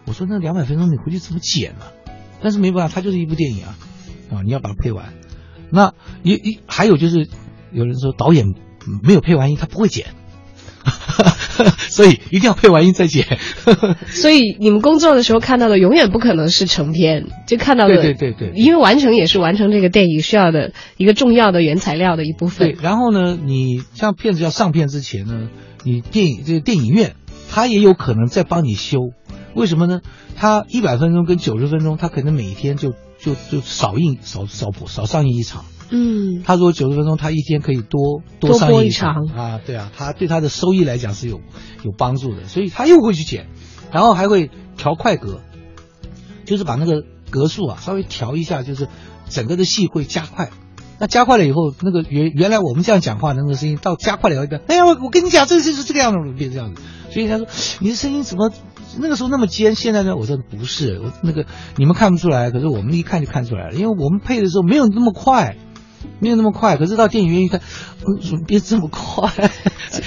[0.06, 1.86] 我说那两百分钟你回去怎么剪呢、
[2.42, 3.78] 但是没办法，它就是一部电影啊，
[4.32, 5.14] 啊，你要把它配完。
[5.72, 7.28] 那一一还有就是，
[7.72, 8.46] 有人说导演
[9.04, 10.08] 没有配完音，他不会剪，
[11.90, 13.38] 所以一定要配完音再剪。
[14.10, 22.82] 所以你们工作的时候看到的永远不可能是成片，就看到的，对对对对因为完成也是完成这个电影需要的一个重要的原材料的一部分对，。
[22.82, 25.50] 然后呢，你像片子要上片之前呢，
[25.84, 27.16] 你电影这个电影院，
[27.50, 29.00] 他也有可能在帮你修，
[29.56, 30.02] 为什么呢？
[30.36, 35.66] 它一百分钟跟九十分钟，他可能每天就就就少映少少播少上映一场。
[35.90, 41.42] 嗯，他如果九十分钟，他一天可以多多播一场啊，对啊，他对他的收益来讲是有
[41.84, 43.48] 有帮助的，所以他又会去剪，
[43.92, 45.42] 然后还会调快格，
[46.46, 48.88] 就是把那个格数啊稍微调一下，就是
[49.28, 50.52] 整个的戏会加快。
[51.00, 56.82] 那加快了以后，那个原原来我们这样讲话的那个声音，到加快了以后，哎呀，我我跟你讲，这个就是这个样子，变这样子。
[57.10, 57.48] 所以他说
[57.80, 58.52] 你的声音怎么
[59.00, 60.16] 那个时候那么尖，现在呢？
[60.16, 61.46] 我说不是，我那个
[61.78, 65.56] 你们看不出来，可是我们一看就看出来了，因为我们配的时候没有那么快。
[66.20, 67.62] 没有那么快，可是到电影院一看，
[68.00, 69.30] 嗯，怎么变这么快？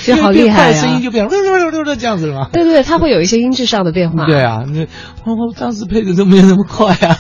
[0.05, 2.49] 这好厉害声音就变这样子了吗。
[2.53, 4.27] 对对对，它会有一些音质上的变化。
[4.27, 4.87] 对啊，那
[5.59, 7.17] 当时配的都没有那么快啊。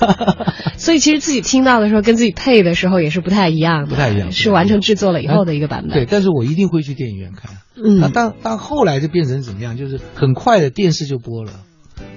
[0.77, 5.91] 所以其实自己听到的时候，跟自己配的时候也是不太一样的，不太一样是完成制作了以后的一个版本。
[5.91, 7.53] 对，但是我一定会去电影院看。
[7.75, 9.77] 嗯那当当后来就变成怎么样？
[9.77, 11.53] 就是很快的电视就播了，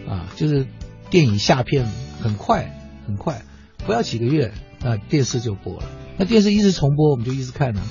[0.08, 0.68] 啊，就是
[1.10, 1.86] 电影下片
[2.22, 2.76] 很快
[3.08, 3.42] 很快，
[3.86, 4.52] 不要几个月
[4.84, 5.84] 啊，电视就播了。
[6.18, 7.82] 那电视一直重播，我们就一直看呢、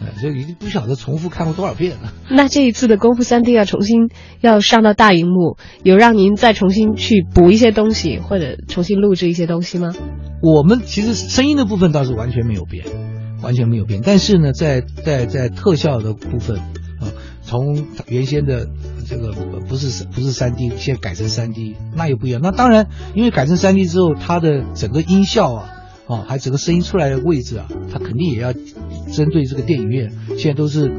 [0.00, 2.12] 呃，所以已经不晓得重复看过多少遍了。
[2.30, 4.10] 那这一次的功夫三 D 要重新
[4.40, 9.92] 要上到大荧幕，有让您再重新去补一些东西，或者重新录制一些东西吗？
[10.42, 12.86] 我们其实声音的部分倒是完全没有变，
[13.42, 14.00] 完全没有变。
[14.04, 17.12] 但是呢，在在在特效的部分啊，
[17.42, 18.68] 从原先的
[19.08, 19.32] 这个
[19.68, 22.40] 不是不是三 D，现在改成三 D，那又不一样。
[22.42, 25.70] 那当然，因为改成三 D 之后，它的整个音效啊，
[26.06, 30.90] 啊，还有整个声音出来的位置啊，它肯定也要针对这个电影院，现在都是。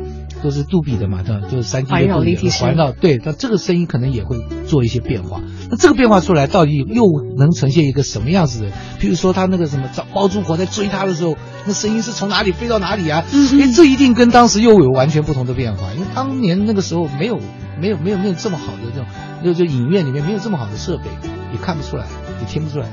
[0.44, 1.48] 都是杜比的嘛，对吧？
[1.50, 5.42] 就是三 D 的环绕杜比环绕，对，那这个声音可能也会做一些变化。
[5.72, 8.70] 那这个变化出来，到底又能呈现一个什么样子的？
[9.00, 13.26] 譬如说他那个什么包租婆在追他的时候，那声音是从哪里飞到哪里啊？
[13.34, 17.40] 嗯哎，这一定跟当时又有完全不同的变化，因为当年那个时候没有
[17.82, 19.08] 没有没有没有这么好的这种，
[19.44, 21.06] 就就影院里面没有这么好的设备，
[21.52, 22.06] 也看不出来，
[22.42, 22.88] 也听不出来。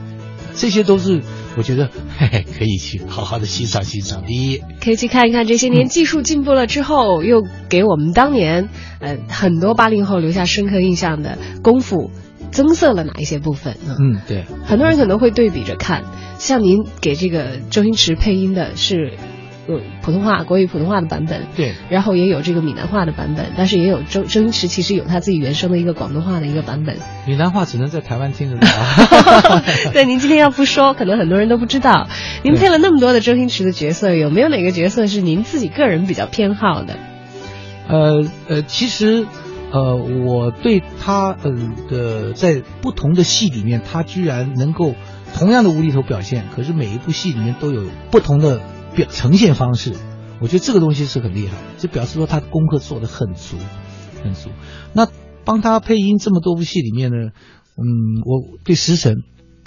[0.55, 1.23] 这些都是
[1.57, 4.25] 我觉得嘿嘿可以去好好的欣赏欣赏。
[4.25, 8.69] 第一，可以去看一看这些年技术进步了之后，又给我们当年
[9.01, 12.11] 呃很多八零后留下深刻印象的功夫
[12.51, 13.97] 增色了哪一些部分呢？
[13.99, 16.05] 嗯，对，很多人可能会对比着看，
[16.39, 19.15] 像您给这个周星驰配音的是
[19.67, 26.97] 呃普通话国语普通话的版本，对，然后也有这个闽南话的版本，但是也有周周星驰其实有他自己原生的一个广东话的一个版本。
[27.27, 28.69] 闽南话只能在台湾听得到。
[29.93, 32.09] 对，您今天要不说，可能很多人都不知道。
[32.43, 36.97] 您配了那么多的周星驰的角色，有没有哪个角色是您自己个人比较偏好的？
[37.89, 39.27] 呃呃，其实
[39.71, 44.95] 呃，我对他嗯、的在不同的戏里面，他居然能够
[45.35, 48.61] 同样的无厘头表现，可是每一部戏里面都有不同的
[48.95, 49.93] 表呈现方式。
[50.41, 53.57] 我觉得这个东西是很厉害，就表示说他的功课做得很足，
[54.23, 54.51] 很足。
[54.93, 55.09] 那
[55.45, 57.17] 帮他配音这么多部戏里面呢，
[57.77, 57.85] 嗯，
[58.25, 59.19] 我对食神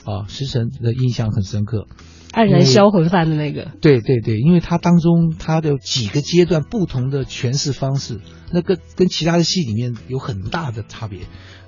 [0.03, 1.87] 啊，食神的印象很深刻。
[2.33, 8.19] 黯然销魂饭的那个，对对对，因为他当中他的几个阶段不同的诠释方式，
[8.51, 11.21] 那个跟其他的戏里面有很大的差别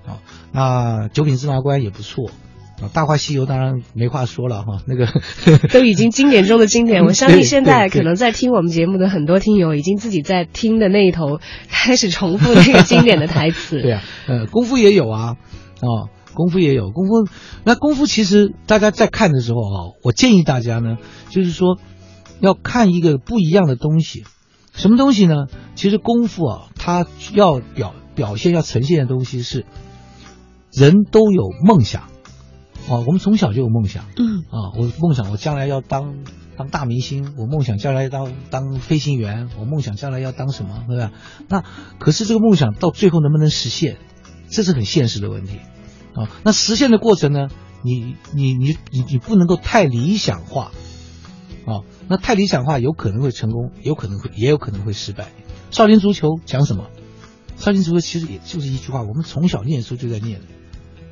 [0.05, 0.19] 啊。
[0.51, 2.33] 那九品芝麻官也不错啊，
[2.93, 5.07] 大话西游当然没话说了哈，那个
[5.73, 7.03] 都已经经典中的经典。
[7.05, 11.39] 我相信现在可能在听我们节目的很多听友，已经自己在听的那一头
[11.69, 13.81] 开始重复那个经典的台词。
[13.83, 15.35] 对啊，呃，功夫也有啊，
[15.81, 17.29] 啊，功夫也有功夫。
[17.65, 20.97] 那功夫其实大家在看的时候啊，我建议大家呢，
[21.29, 21.77] 就是说
[22.39, 24.23] 要看一个不一样的东西。
[24.73, 25.47] 什么东西呢？
[25.75, 29.65] 其实功夫啊，它要表表现要呈现的东西是
[30.71, 32.03] 人都有梦想
[32.87, 34.05] 啊，我们从小就有梦想。
[34.17, 36.23] 嗯啊，我梦想我将来要当
[36.57, 41.11] 当大明星，我梦想将来当当飞行员，我梦想将来要当什么，对吧？
[41.47, 41.63] 那
[41.99, 43.97] 可是这个梦想到最后能不能实现，
[44.49, 45.57] 这是很现实的问题
[46.15, 46.29] 啊。
[46.43, 47.49] 那实现的过程呢，
[47.83, 50.71] 你你你你你不能够太理想化
[51.65, 55.27] 啊，那太理想化有可能会成功，有可能会也有可能会失败。
[55.69, 56.87] 少林足球讲什么？
[57.57, 60.45] 少林足球其实也就是一句话，我们从小念书就在念的，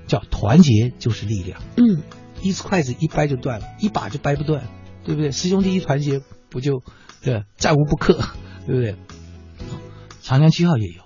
[0.07, 1.61] 叫团结就是力量。
[1.75, 2.01] 嗯，
[2.41, 4.67] 一只筷子一掰就断了，一把就掰不断，
[5.03, 5.31] 对不对？
[5.31, 6.81] 师兄弟一团结，不就
[7.21, 8.13] 对战无不克，
[8.65, 8.95] 对不对？
[10.21, 11.03] 长江七号也有，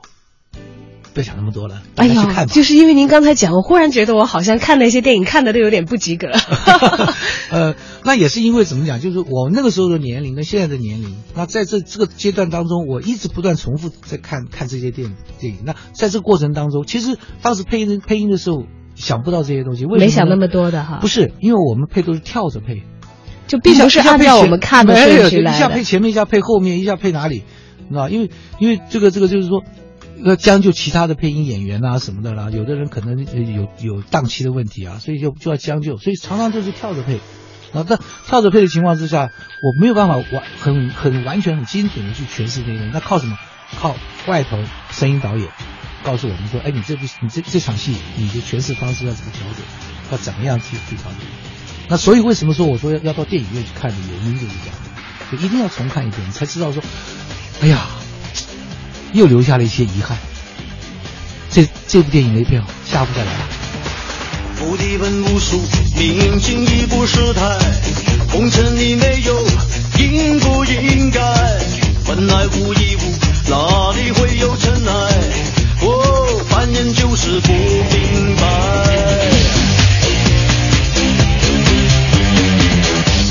[1.14, 2.54] 不要想那么多了，大哎家去看呀，吧。
[2.54, 6.28] 就是因为您刚才讲，我忽然觉得我好像看那些电影看的都有点不及格。
[7.52, 15.60] 呃，那也是因为怎么讲，就是我那个时候的年龄跟现在的年龄，那在这这个阶段当中，我一直不断重复在看看这些电影电影。
[15.66, 18.64] 那在这个过程当中，其实当时配音配音的时候
[19.02, 22.84] 想不到这些东西，为什么没想那么多的哈，不是，因为我们配都是跳着配，
[23.48, 25.58] 就并不是按照我们看的顺序一来的。
[25.58, 27.44] 下配前面，一下配后面，一下配哪里，
[27.94, 28.08] 啊？
[28.10, 29.64] 因为因为这个这个就是说，
[30.24, 37.20] 要将就其他的配音演员啊什么的啦，有的人可能呃有有档期的问题啊，所以就就要将就，所以常常就是跳着配。
[37.74, 39.32] 然后在跳着配的情况之下，
[39.64, 43.36] 我没有办法完很很完全很精准的去诠释这个，那靠什么？
[43.80, 43.96] 靠
[44.28, 44.58] 外头
[44.90, 45.48] 声音导演
[46.04, 49.64] 告诉我们说，哎，你这部你这这场戏你的诠释方式要怎么调整，
[50.12, 51.20] 要怎么样去去调整。
[51.88, 54.76] 那所以为什么说我说要要到电影院去看的原因就是这样，
[55.32, 56.82] 就一定要重看一遍，你才知道说，
[57.62, 57.86] 哎呀，
[59.14, 60.18] 又留下了一些遗憾。
[61.50, 63.34] 这这部电影没票，下部再来。
[63.34, 63.48] 吧。
[64.58, 65.60] 菩提本无数，
[65.98, 67.60] 明镜亦不识台，
[68.30, 69.46] 红尘里没有
[70.00, 71.20] 应不应该，
[72.08, 73.00] 本来无一物，
[73.50, 75.51] 哪里会有尘埃？
[75.82, 78.42] 哦，凡人就是不明白。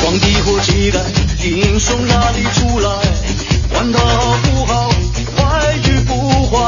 [0.03, 0.99] 皇帝或乞丐，
[1.45, 2.91] 英雄哪里出来？
[3.73, 4.91] 管他好不好，
[5.37, 6.59] 坏与不坏，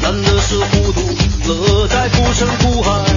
[0.00, 1.00] 难的是糊涂，
[1.48, 3.13] 乐在浮生苦海。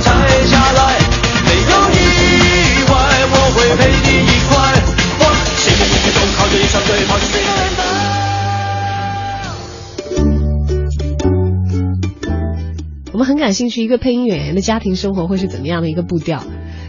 [0.00, 0.10] 摘
[0.46, 0.98] 下来，
[1.44, 1.96] 没有意
[2.88, 2.94] 外，
[3.30, 4.50] 我会陪你一块
[5.20, 5.22] 往
[5.56, 7.80] 前面一直走，靠着一双腿，跑出新的年代。
[13.12, 16.44] 我们很感兴趣，一个配音演员的家庭生活会是怎么样的一个步调？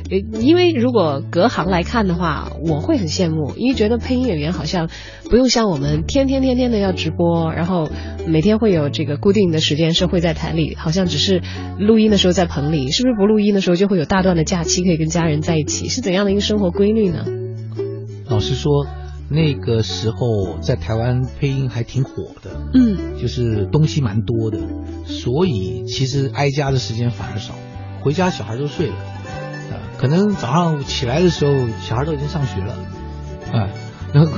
[0.10, 4.90] 呃，因为如果隔行来看的话，我会很羡慕，因为觉得配音演员好像
[5.30, 7.90] 不用像我们天天天天的要直播，然后
[8.26, 11.42] 每天会有这个固定的时间是会在台里，好像只是
[11.78, 15.90] 录音的时候在棚里，是不是不录音的时候就会有大段的假期可以跟家人在一起？
[15.90, 17.26] 是怎样的一个生活规律呢？
[18.28, 18.88] 老实说，
[19.30, 24.58] 那个时候在台湾配音还挺火的，嗯，就是东西蛮多的，
[25.06, 27.54] 所以其实挨家的时间反而少，
[28.02, 28.96] 回家小孩都睡了，
[30.00, 32.74] 可能早上起来的时候小孩都已经上学了，
[33.52, 33.68] 啊、
[34.14, 34.32] 然后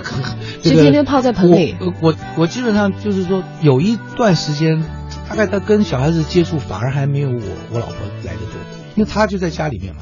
[0.61, 1.75] 这个是天天泡在盆里。
[1.79, 4.83] 我呃我我基本上就是说有一段时间，
[5.29, 7.41] 大概他跟小孩子接触反而还没有我
[7.73, 7.95] 我老婆
[8.25, 8.59] 来的多，
[8.95, 10.01] 因为他就在家里面嘛，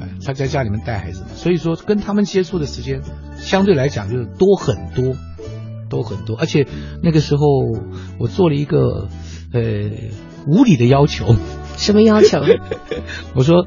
[0.00, 3.02] 哎，她在家里面带孩子嘛，所以说跟他们接触的时间
[3.36, 5.14] 相对来讲就是多很多，
[5.90, 6.66] 多很多，而且
[7.02, 7.42] 那个时候
[8.18, 9.08] 我做了一个
[9.52, 9.60] 呃
[10.46, 11.34] 无理的要求，
[11.76, 12.40] 什么要求？
[13.34, 13.66] 我说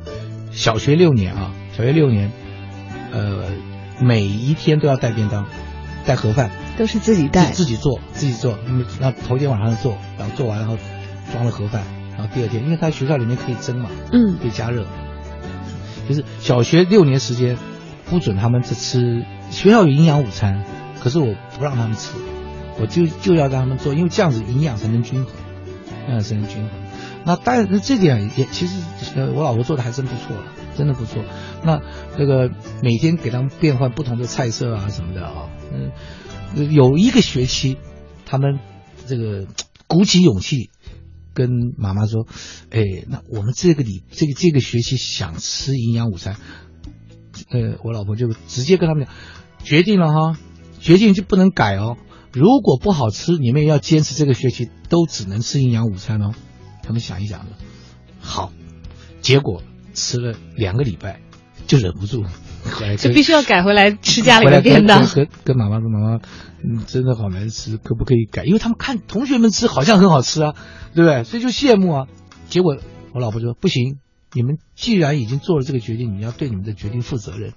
[0.60, 2.30] 小学六年啊，小学六年，
[3.14, 3.46] 呃，
[4.02, 5.46] 每一天都要带便当，
[6.06, 8.60] 带盒饭，都是自己带自自己做，自己做。
[8.68, 10.78] 嗯，那头天晚上做，然后做完然后
[11.32, 11.82] 装了盒饭，
[12.18, 14.86] 然后第二天，因为他学校里面可以蒸嘛，嗯可以加热，
[16.10, 17.58] 就是小学六年时间
[18.10, 20.66] 不准他们去吃，学校有营养午餐，
[21.00, 22.12] 可是我不让他们吃，
[22.82, 25.34] 我就就要让他们做，因为这样子营养才能均衡，
[26.10, 26.70] 营养才能均衡。
[27.26, 28.82] 那当然这点也其实
[29.16, 30.44] 呃我老婆做的还真不错了，
[30.76, 31.24] 真的不错。
[31.64, 31.82] 那
[32.18, 32.50] 这个
[32.82, 37.78] 每天给他们变换不同的菜色啊什么的啊，嗯，有一个学期，
[38.26, 38.60] 他们
[39.06, 39.48] 这个
[39.88, 40.70] 鼓起勇气
[41.34, 42.26] 跟妈妈说，
[42.72, 46.38] 哎，那我们这个礼这个这个学期想吃营养午餐，
[47.52, 49.14] 呃，我老婆就直接跟他们讲，
[49.64, 50.40] 决定了哈，
[50.80, 51.98] 决定就不能改哦。
[52.32, 56.34] 如果不好吃，你们也要坚持这个学期都只能吃营养午餐哦。
[56.90, 57.46] 他们想一想，
[58.20, 58.52] 好，
[59.22, 59.62] 结果
[59.94, 61.22] 吃了两个礼拜
[61.68, 62.26] 就忍不住，
[62.64, 65.14] 回来就必须要改回来吃家里的便当跟。
[65.14, 66.20] 跟跟妈妈说妈妈，
[66.64, 68.44] 嗯，真的好难吃，可不可以改？
[68.44, 70.56] 因为他们看同学们吃好像很好吃啊，
[70.96, 71.24] 对不对？
[71.26, 72.08] 所以就羡慕啊。
[72.48, 72.80] 结果
[73.14, 74.00] 我老婆说不行，
[74.34, 77.54] 你们既然已经做了这个决定，你要对你们的决定负责任。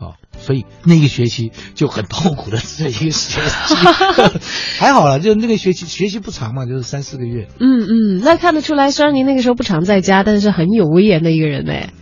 [0.00, 3.74] 啊、所以那个学期就很痛苦的这一个学期，
[4.80, 7.48] 还好了，就那个学期学习不长嘛，就是三四个月。
[7.60, 11.92] 嗯嗯，那看得出来，虽然您那个时候不常在家，但是很有威严的一个人哎。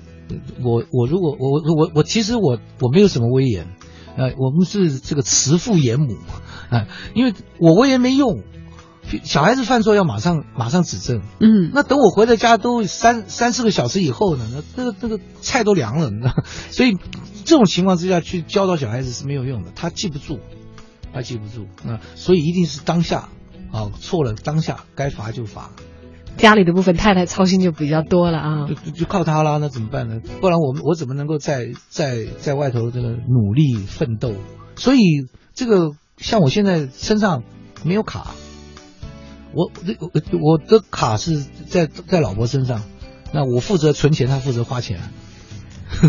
[0.63, 3.67] 我我如果我我我我其实我我没有什么威严，
[4.17, 6.15] 呃，我们是这个慈父严母
[6.71, 8.43] 啊、因为我威严没用，
[9.25, 16.33] 小孩子犯错要马上马上指正，嗯，那等我回到家都三三四个小时以后呢，那那个那个菜都凉了，你知道，
[16.71, 16.97] 所以
[17.45, 20.39] 这种情况之下去教导小孩子是没有用的，他记不住，
[21.13, 23.29] 他记不住啊、所以一定是当下
[23.73, 25.71] 啊错了当下该罚就罚，
[26.37, 28.75] 家里的部分太太操心就比较多了啊就。
[28.75, 30.21] 就就靠他啦，那怎么办呢？
[30.41, 34.35] 不然我我怎么能够在在在外头这个努力奋斗？
[34.77, 35.01] 所以
[35.55, 37.43] 这个像我现在身上
[37.85, 38.35] 没有卡，
[39.59, 42.83] 我我我的卡是在在老婆身上，
[43.33, 45.01] 那我负责存钱，她负责花钱。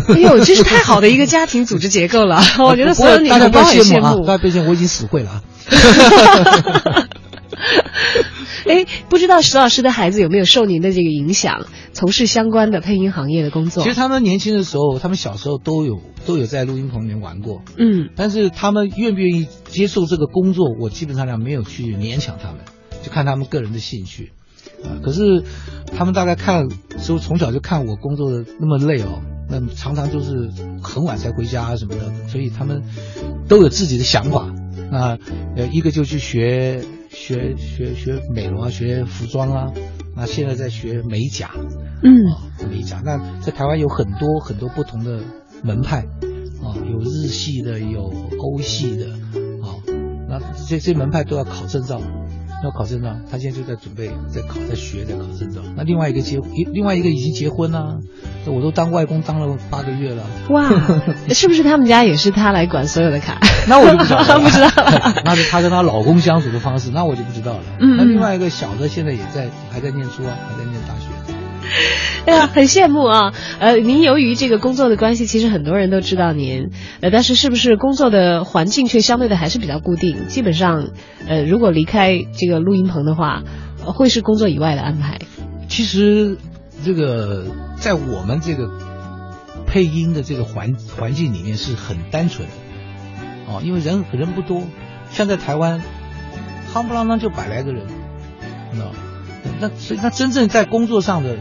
[0.08, 4.24] 哎呦，这是太好的一个家庭组织结构了， 我觉得所有女大家不要同胞很羡慕啊，慕。
[4.26, 5.42] 大家不要羡慕，我已经死会了啊。
[8.68, 13.82] 哎，不知道石老师的孩子有没有受您的这个影响，从事相关的配音行业的工作？
[13.82, 22.60] 其实他们年轻的时候，他们小时候都有都有在录音棚里面玩过，嗯但是他们愿不愿意接受这个工作，我基本上没有去勉强他们，
[23.02, 24.32] 就看他们个人的兴趣。
[24.84, 25.42] 啊，可是
[25.96, 26.68] 他们大概看，
[27.02, 30.50] 就从小就看我工作的那么累哦，那常常就是
[30.82, 32.82] 很晚才回家啊什么的，所以他们
[33.48, 34.52] 都有自己的想法。
[34.90, 35.18] 那
[35.56, 39.72] 呃，一个就去学学学学美容啊，学服装啊，
[40.16, 41.50] 那现在在学美甲，
[42.02, 43.00] 嗯啊，美甲。
[43.04, 45.20] 那在台湾有很多很多不同的
[45.62, 45.98] 门派，
[46.62, 48.02] 啊，有日系的，有
[48.38, 49.10] 欧系的，
[49.62, 49.76] 啊，
[50.28, 52.00] 那这这门派都要考证照，
[52.62, 53.16] 要考证照。
[53.30, 55.60] 他现在就在准备，在考，在学，在考证照。
[55.76, 56.38] 那另外一个结，
[56.72, 57.98] 另外一个已经结婚啦、
[58.46, 60.68] 那我都当外公当了八个月了，哇，
[61.32, 63.38] 是不是他们家也是他来管所有的卡？
[63.68, 67.62] 那我就不知道了， 不知道了那是她跟她老公相处的方式，那我就不知道了。
[67.78, 70.99] 嗯那另外一个小的现在也在还在念书啊，还在念大学。
[72.26, 73.32] 哎呀，很羡慕啊！
[73.58, 80.26] 呃，您由于这个工作的关系，其实很多人都知道您，呃，但是是不是工作的环境却相对的还是比较固定？
[80.28, 80.88] 基本上，
[81.26, 83.42] 呃，如果离开这个录音棚的话，
[83.84, 85.18] 会是工作以外的安排。
[85.68, 86.36] 其实
[86.84, 87.46] 这个
[87.76, 88.68] 在我们这个
[89.66, 92.54] 配音的这个环环境里面是很单纯的
[93.46, 94.64] 哦，因为人人不多，
[95.10, 95.80] 像在台湾，
[96.74, 97.86] 夯不啷当就百来个人，
[98.72, 98.84] 那？
[99.58, 101.38] 那所以那真正在工作上的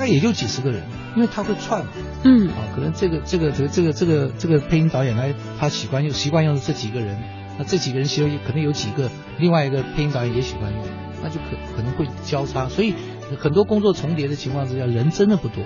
[0.00, 0.82] 概也就几十个人，
[1.14, 1.92] 因为他会串嘛。
[2.24, 7.16] 嗯啊，可能这个这个这个这个这个这个配音导演来，他习惯用习惯用这几个人，
[7.58, 10.84] 那这几个人其实可能有几个，另外一个配音导演也喜欢用，
[11.22, 12.94] 那就可可能会交叉，所以
[13.38, 15.62] 很多工作重叠的情况之下，人真的不多。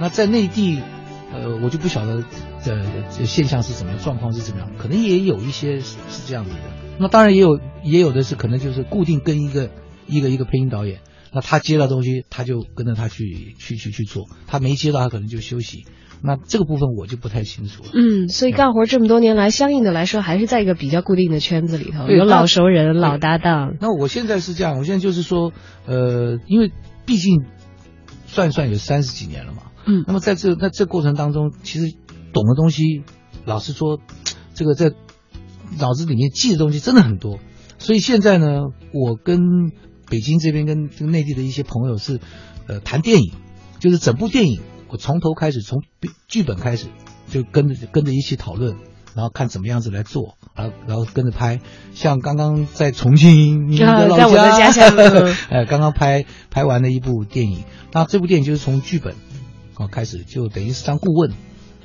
[0.00, 0.80] 那在内地，
[1.32, 2.22] 呃，我就不晓得
[2.66, 6.58] 呃这现象是怎么样，状况是怎么样，可能也有一些是是这样子的。
[6.98, 9.70] 那当然也有也有的是可能就是固定跟一个
[10.06, 11.00] 一个一个配音导演。
[11.32, 15.84] 那他接到东西，他就跟着他去去去去做；他没接到，他可能就休息。
[16.20, 17.90] 那这个部分我就不太清楚了。
[17.94, 23.76] 嗯，所以干活这么多年来，相应的来说，还是在一个比较固定的圈子里头，有老熟人、老搭档。
[23.80, 25.52] 那我现在是这样，我现在就是说，
[25.86, 26.72] 呃，因为
[27.06, 27.44] 毕竟
[28.26, 31.94] 算一算有三十几年了嘛，嗯那么在这在这过程当中，其实
[32.32, 33.04] 懂的东西，
[33.44, 34.00] 老实说，
[34.54, 34.90] 这个在
[35.78, 37.38] 脑子里面记的东西真的很多。
[37.78, 38.62] 所以现在呢，
[38.92, 39.38] 我跟
[40.10, 42.20] 北京这边跟跟内地的一些朋友是，
[42.66, 43.32] 呃，谈电影，
[43.78, 45.82] 就是整部电影，我从头开始，从
[46.26, 46.86] 剧本开始，
[47.28, 48.76] 就跟着跟着一起讨论，
[49.14, 51.60] 然后看怎么样子来做，然后然后跟着拍。
[51.94, 55.36] 像刚刚在重庆，你的老在我的家乡嗯。
[55.50, 59.14] 呃， 刚刚拍拍完的一部电影，那这部电影就是从剧本
[59.74, 61.32] 啊开始，就等于是当顾问。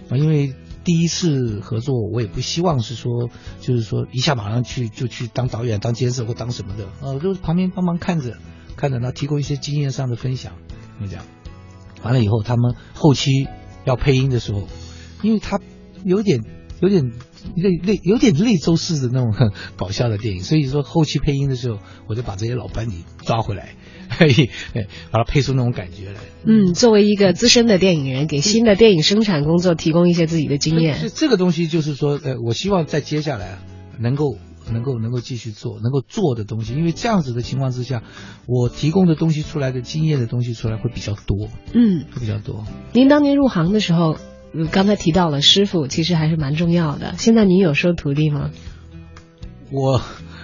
[0.10, 0.54] 啊，因为
[0.84, 3.30] 第一次合作，我也不希望是说，
[3.60, 8.38] 就是说一下马上去就去当导演、当监制或当什么的，啊，就是旁边帮忙看着，
[8.76, 10.54] 看着呢，提供一些经验上的分享，
[11.00, 11.26] 就这样。
[12.04, 13.48] 完了以后，他们后期
[13.86, 14.68] 要配音的时候，
[15.22, 15.60] 因为他
[16.04, 16.42] 有点
[16.84, 17.14] 有点
[17.56, 21.80] 类类有点类周式的那种很搞笑的电影，所以说后期配音的时候，
[22.10, 23.76] 我就把这些老班底抓回来，
[24.10, 26.20] 嘿，哎把它配出那种感觉来。
[26.46, 31.10] 嗯，作为一个资深的电影人，给新的电影生产工作提供一些自己的经这验。
[31.16, 33.60] 这个东西就是说，呃，我希望在接下来啊
[33.98, 34.36] 能够
[34.70, 38.04] 能够能够继续做，能够做的东西，因为这样子的情况之下，
[38.46, 42.66] 我提供的东西出来的经验的东西出来会比较多，嗯，会比较多。
[42.92, 44.18] 您当年入行的时候，
[44.54, 47.16] 嗯刚才提到了师傅，其实还是蛮重要的。
[47.18, 48.52] 现在您有收徒弟吗？
[49.72, 50.02] 我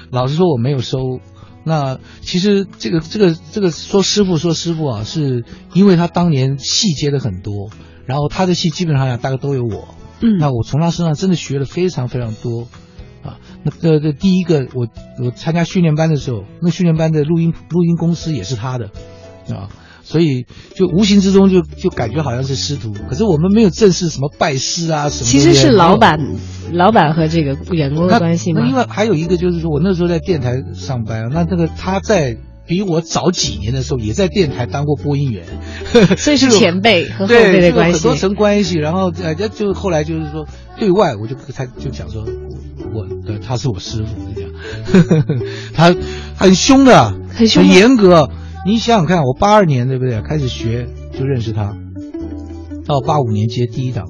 [0.09, 1.19] 老实说我没有收。
[1.63, 5.43] 那其实这个这个这个说师傅说师傅啊，是
[5.73, 7.69] 因为他当年戏接的很多，
[8.05, 9.89] 然后他的戏基本上大概都有我。
[10.21, 12.67] 嗯那我从他身上真的学了非常非常多，
[13.23, 14.87] 啊，那这这第一个我
[15.23, 18.87] 我参加训练班的时候，那训练班的录音录音公司也是他的，
[19.53, 19.69] 啊，
[20.09, 25.25] 所以就无形之中就就感觉好像是师徒，可是我们没有正式什么拜师啊什么。
[25.29, 26.19] 其实是老板，
[26.73, 28.61] 老板和这个员工的关系吗？
[28.61, 35.45] 那另外还有一个就是说，我那时候在电台上班，那这个他在比我早几年的时候也在电台当过播音员，
[36.17, 38.15] 所以是前辈和后辈的关系这个很多。
[38.15, 40.47] 层关系，然后呃，就就后来就是说
[40.79, 42.25] 对外我就他就讲说，
[42.95, 44.51] 我呃他是我师傅这样，
[45.73, 45.95] 他
[46.35, 48.27] 很凶的，很凶很严格。
[48.65, 50.21] 你想想看，我八二年对不对？
[50.21, 51.75] 开始学就认识他，
[52.85, 54.05] 到八五年接第一档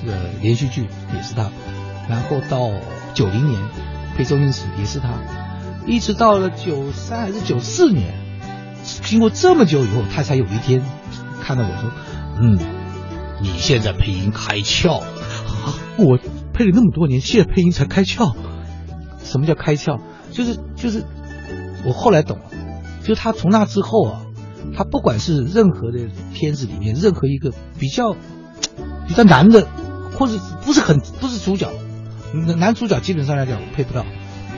[0.00, 1.50] 这个连续剧也是他，
[2.08, 2.70] 然后到
[3.14, 3.60] 九零年
[4.16, 5.08] 配周星驰也是他，
[5.86, 8.14] 一直到了九三还是九四年，
[8.82, 10.82] 经过这么久以后，他才有一天
[11.40, 11.90] 看到我说
[12.42, 12.58] ：“嗯，
[13.40, 15.06] 你现在配音开窍啊！
[15.98, 16.18] 我
[16.52, 18.34] 配了那么多年，现在配音才开窍。
[19.22, 20.00] 什么叫开窍？
[20.32, 21.04] 就是就是，
[21.84, 22.44] 我后来懂了，
[23.06, 24.22] 就他从那之后啊，
[24.76, 28.16] 他不管是任何的片子里面任何一个比较
[29.06, 29.68] 比较难的，
[30.18, 31.70] 或者不是很不是主角，
[32.56, 34.04] 男主角基本上来讲配不到，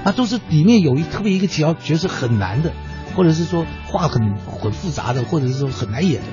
[0.03, 2.73] 他都是里面有一特别一个角角色很难的，
[3.15, 6.29] 或者是说话很很复杂的，或者是说很难演的，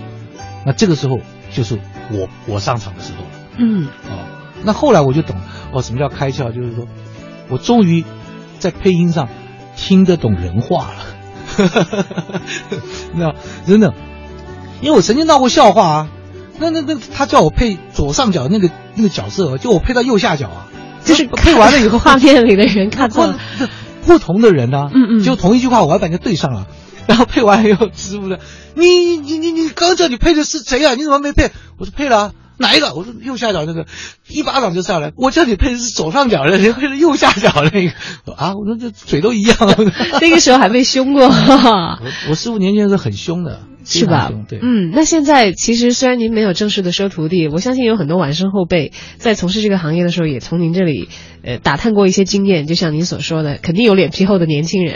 [0.65, 1.19] 那这个时候
[1.51, 1.77] 就是
[2.11, 3.29] 我我上场的时候了。
[3.57, 4.25] 嗯哦，
[4.63, 5.35] 那后来我就懂
[5.73, 6.87] 哦，什么叫开窍，就是说
[7.49, 8.05] 我终于
[8.59, 9.27] 在配音上
[9.75, 11.14] 听得懂人话了。
[13.15, 13.33] 那
[13.65, 13.93] 真的，
[14.81, 16.09] 因为我曾经闹过笑话啊。
[16.57, 20.67] 那那那他叫我配左上角那个那个角色，就我配到右下角啊，
[21.03, 23.37] 就是配完了以后， 画面里的人看错了，
[24.05, 26.67] 不同的人呢、嗯嗯就同一句话我要把人家对上了。
[27.07, 28.37] 然后配完了以后，师傅呢，
[28.73, 30.95] 你你你你刚叫你配的是谁啊？
[30.95, 31.51] 你怎么没配？
[31.77, 32.93] 我说配了、啊，哪一个？
[32.93, 33.85] 我说右下角那个，
[34.27, 35.11] 一巴掌就上来。
[35.15, 38.33] 我叫你配的是左上角的，你配的右下角那个。
[38.33, 39.57] 啊，我说这嘴都一样。
[40.21, 41.23] 那个时候还被凶过。
[41.27, 44.31] 我我师傅年轻时候很凶的，是吧
[44.61, 51.09] 嗯，那现在其实虽然您没有正式的收徒弟，我相信有很多晚生后辈在从事这个行业的时候，也从您这里
[51.43, 52.67] 呃打探过一些经验。
[52.67, 54.95] 就像您所说的，肯定有脸皮厚的年轻人。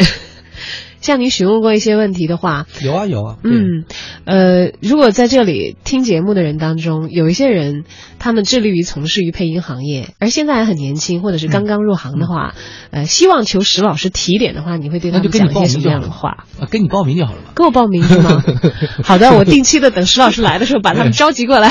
[1.01, 3.85] 向您询问过一些问题的话，有啊有啊，嗯，
[4.25, 7.83] 呃，如果在这里听节目的人当中，有一些人
[8.19, 12.53] 他们致力于从事于配音行业，而现在还很年轻，或者是刚刚入行的话，
[12.91, 16.45] 呃，希望求石老师提点的话，你会对他们讲一些什么样的话？
[16.59, 17.51] 啊，跟你报名就好了嘛。
[17.55, 18.43] 跟我报名是吗？
[19.03, 21.69] 好的，我定期的等石老师来的时候，把他们召集过来，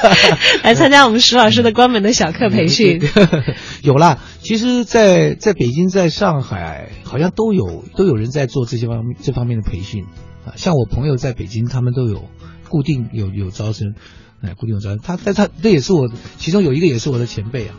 [0.64, 3.02] 来参加我们石老师的关门的小课培训。
[3.82, 10.04] 有啦，其实在，在北京、在上海，好像都有都有人在做这些方面这方面的培训
[10.46, 10.54] 啊。
[10.56, 12.30] 像我朋友在北京，他们都有
[12.68, 13.94] 固定有有招生，
[14.40, 14.98] 哎，固定有招生。
[15.02, 17.74] 他但他这也是我，其中有一个也是我的前辈啊，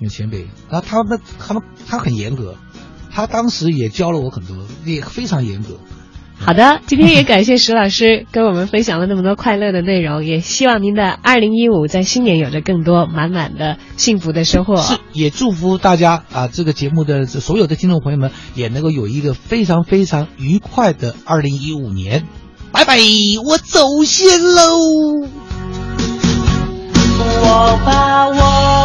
[0.00, 0.46] 有前辈。
[0.70, 2.56] 然后他们他们他很严格，
[3.10, 5.78] 他当时也教了我很多，也非常严格。
[6.42, 14.76] 好的，今天也感谢石老师跟我们分享了那么多快乐的内容，也希望您的二零一五在新年有着更多满满的幸福的收获。
[14.76, 22.26] 是，也祝福大家啊，这个节目的所有的听众朋友们也能够有一个非常非常愉快的二零一五年。
[22.72, 22.98] 拜拜，
[23.44, 25.28] 我走先喽。
[27.22, 28.79] 我把我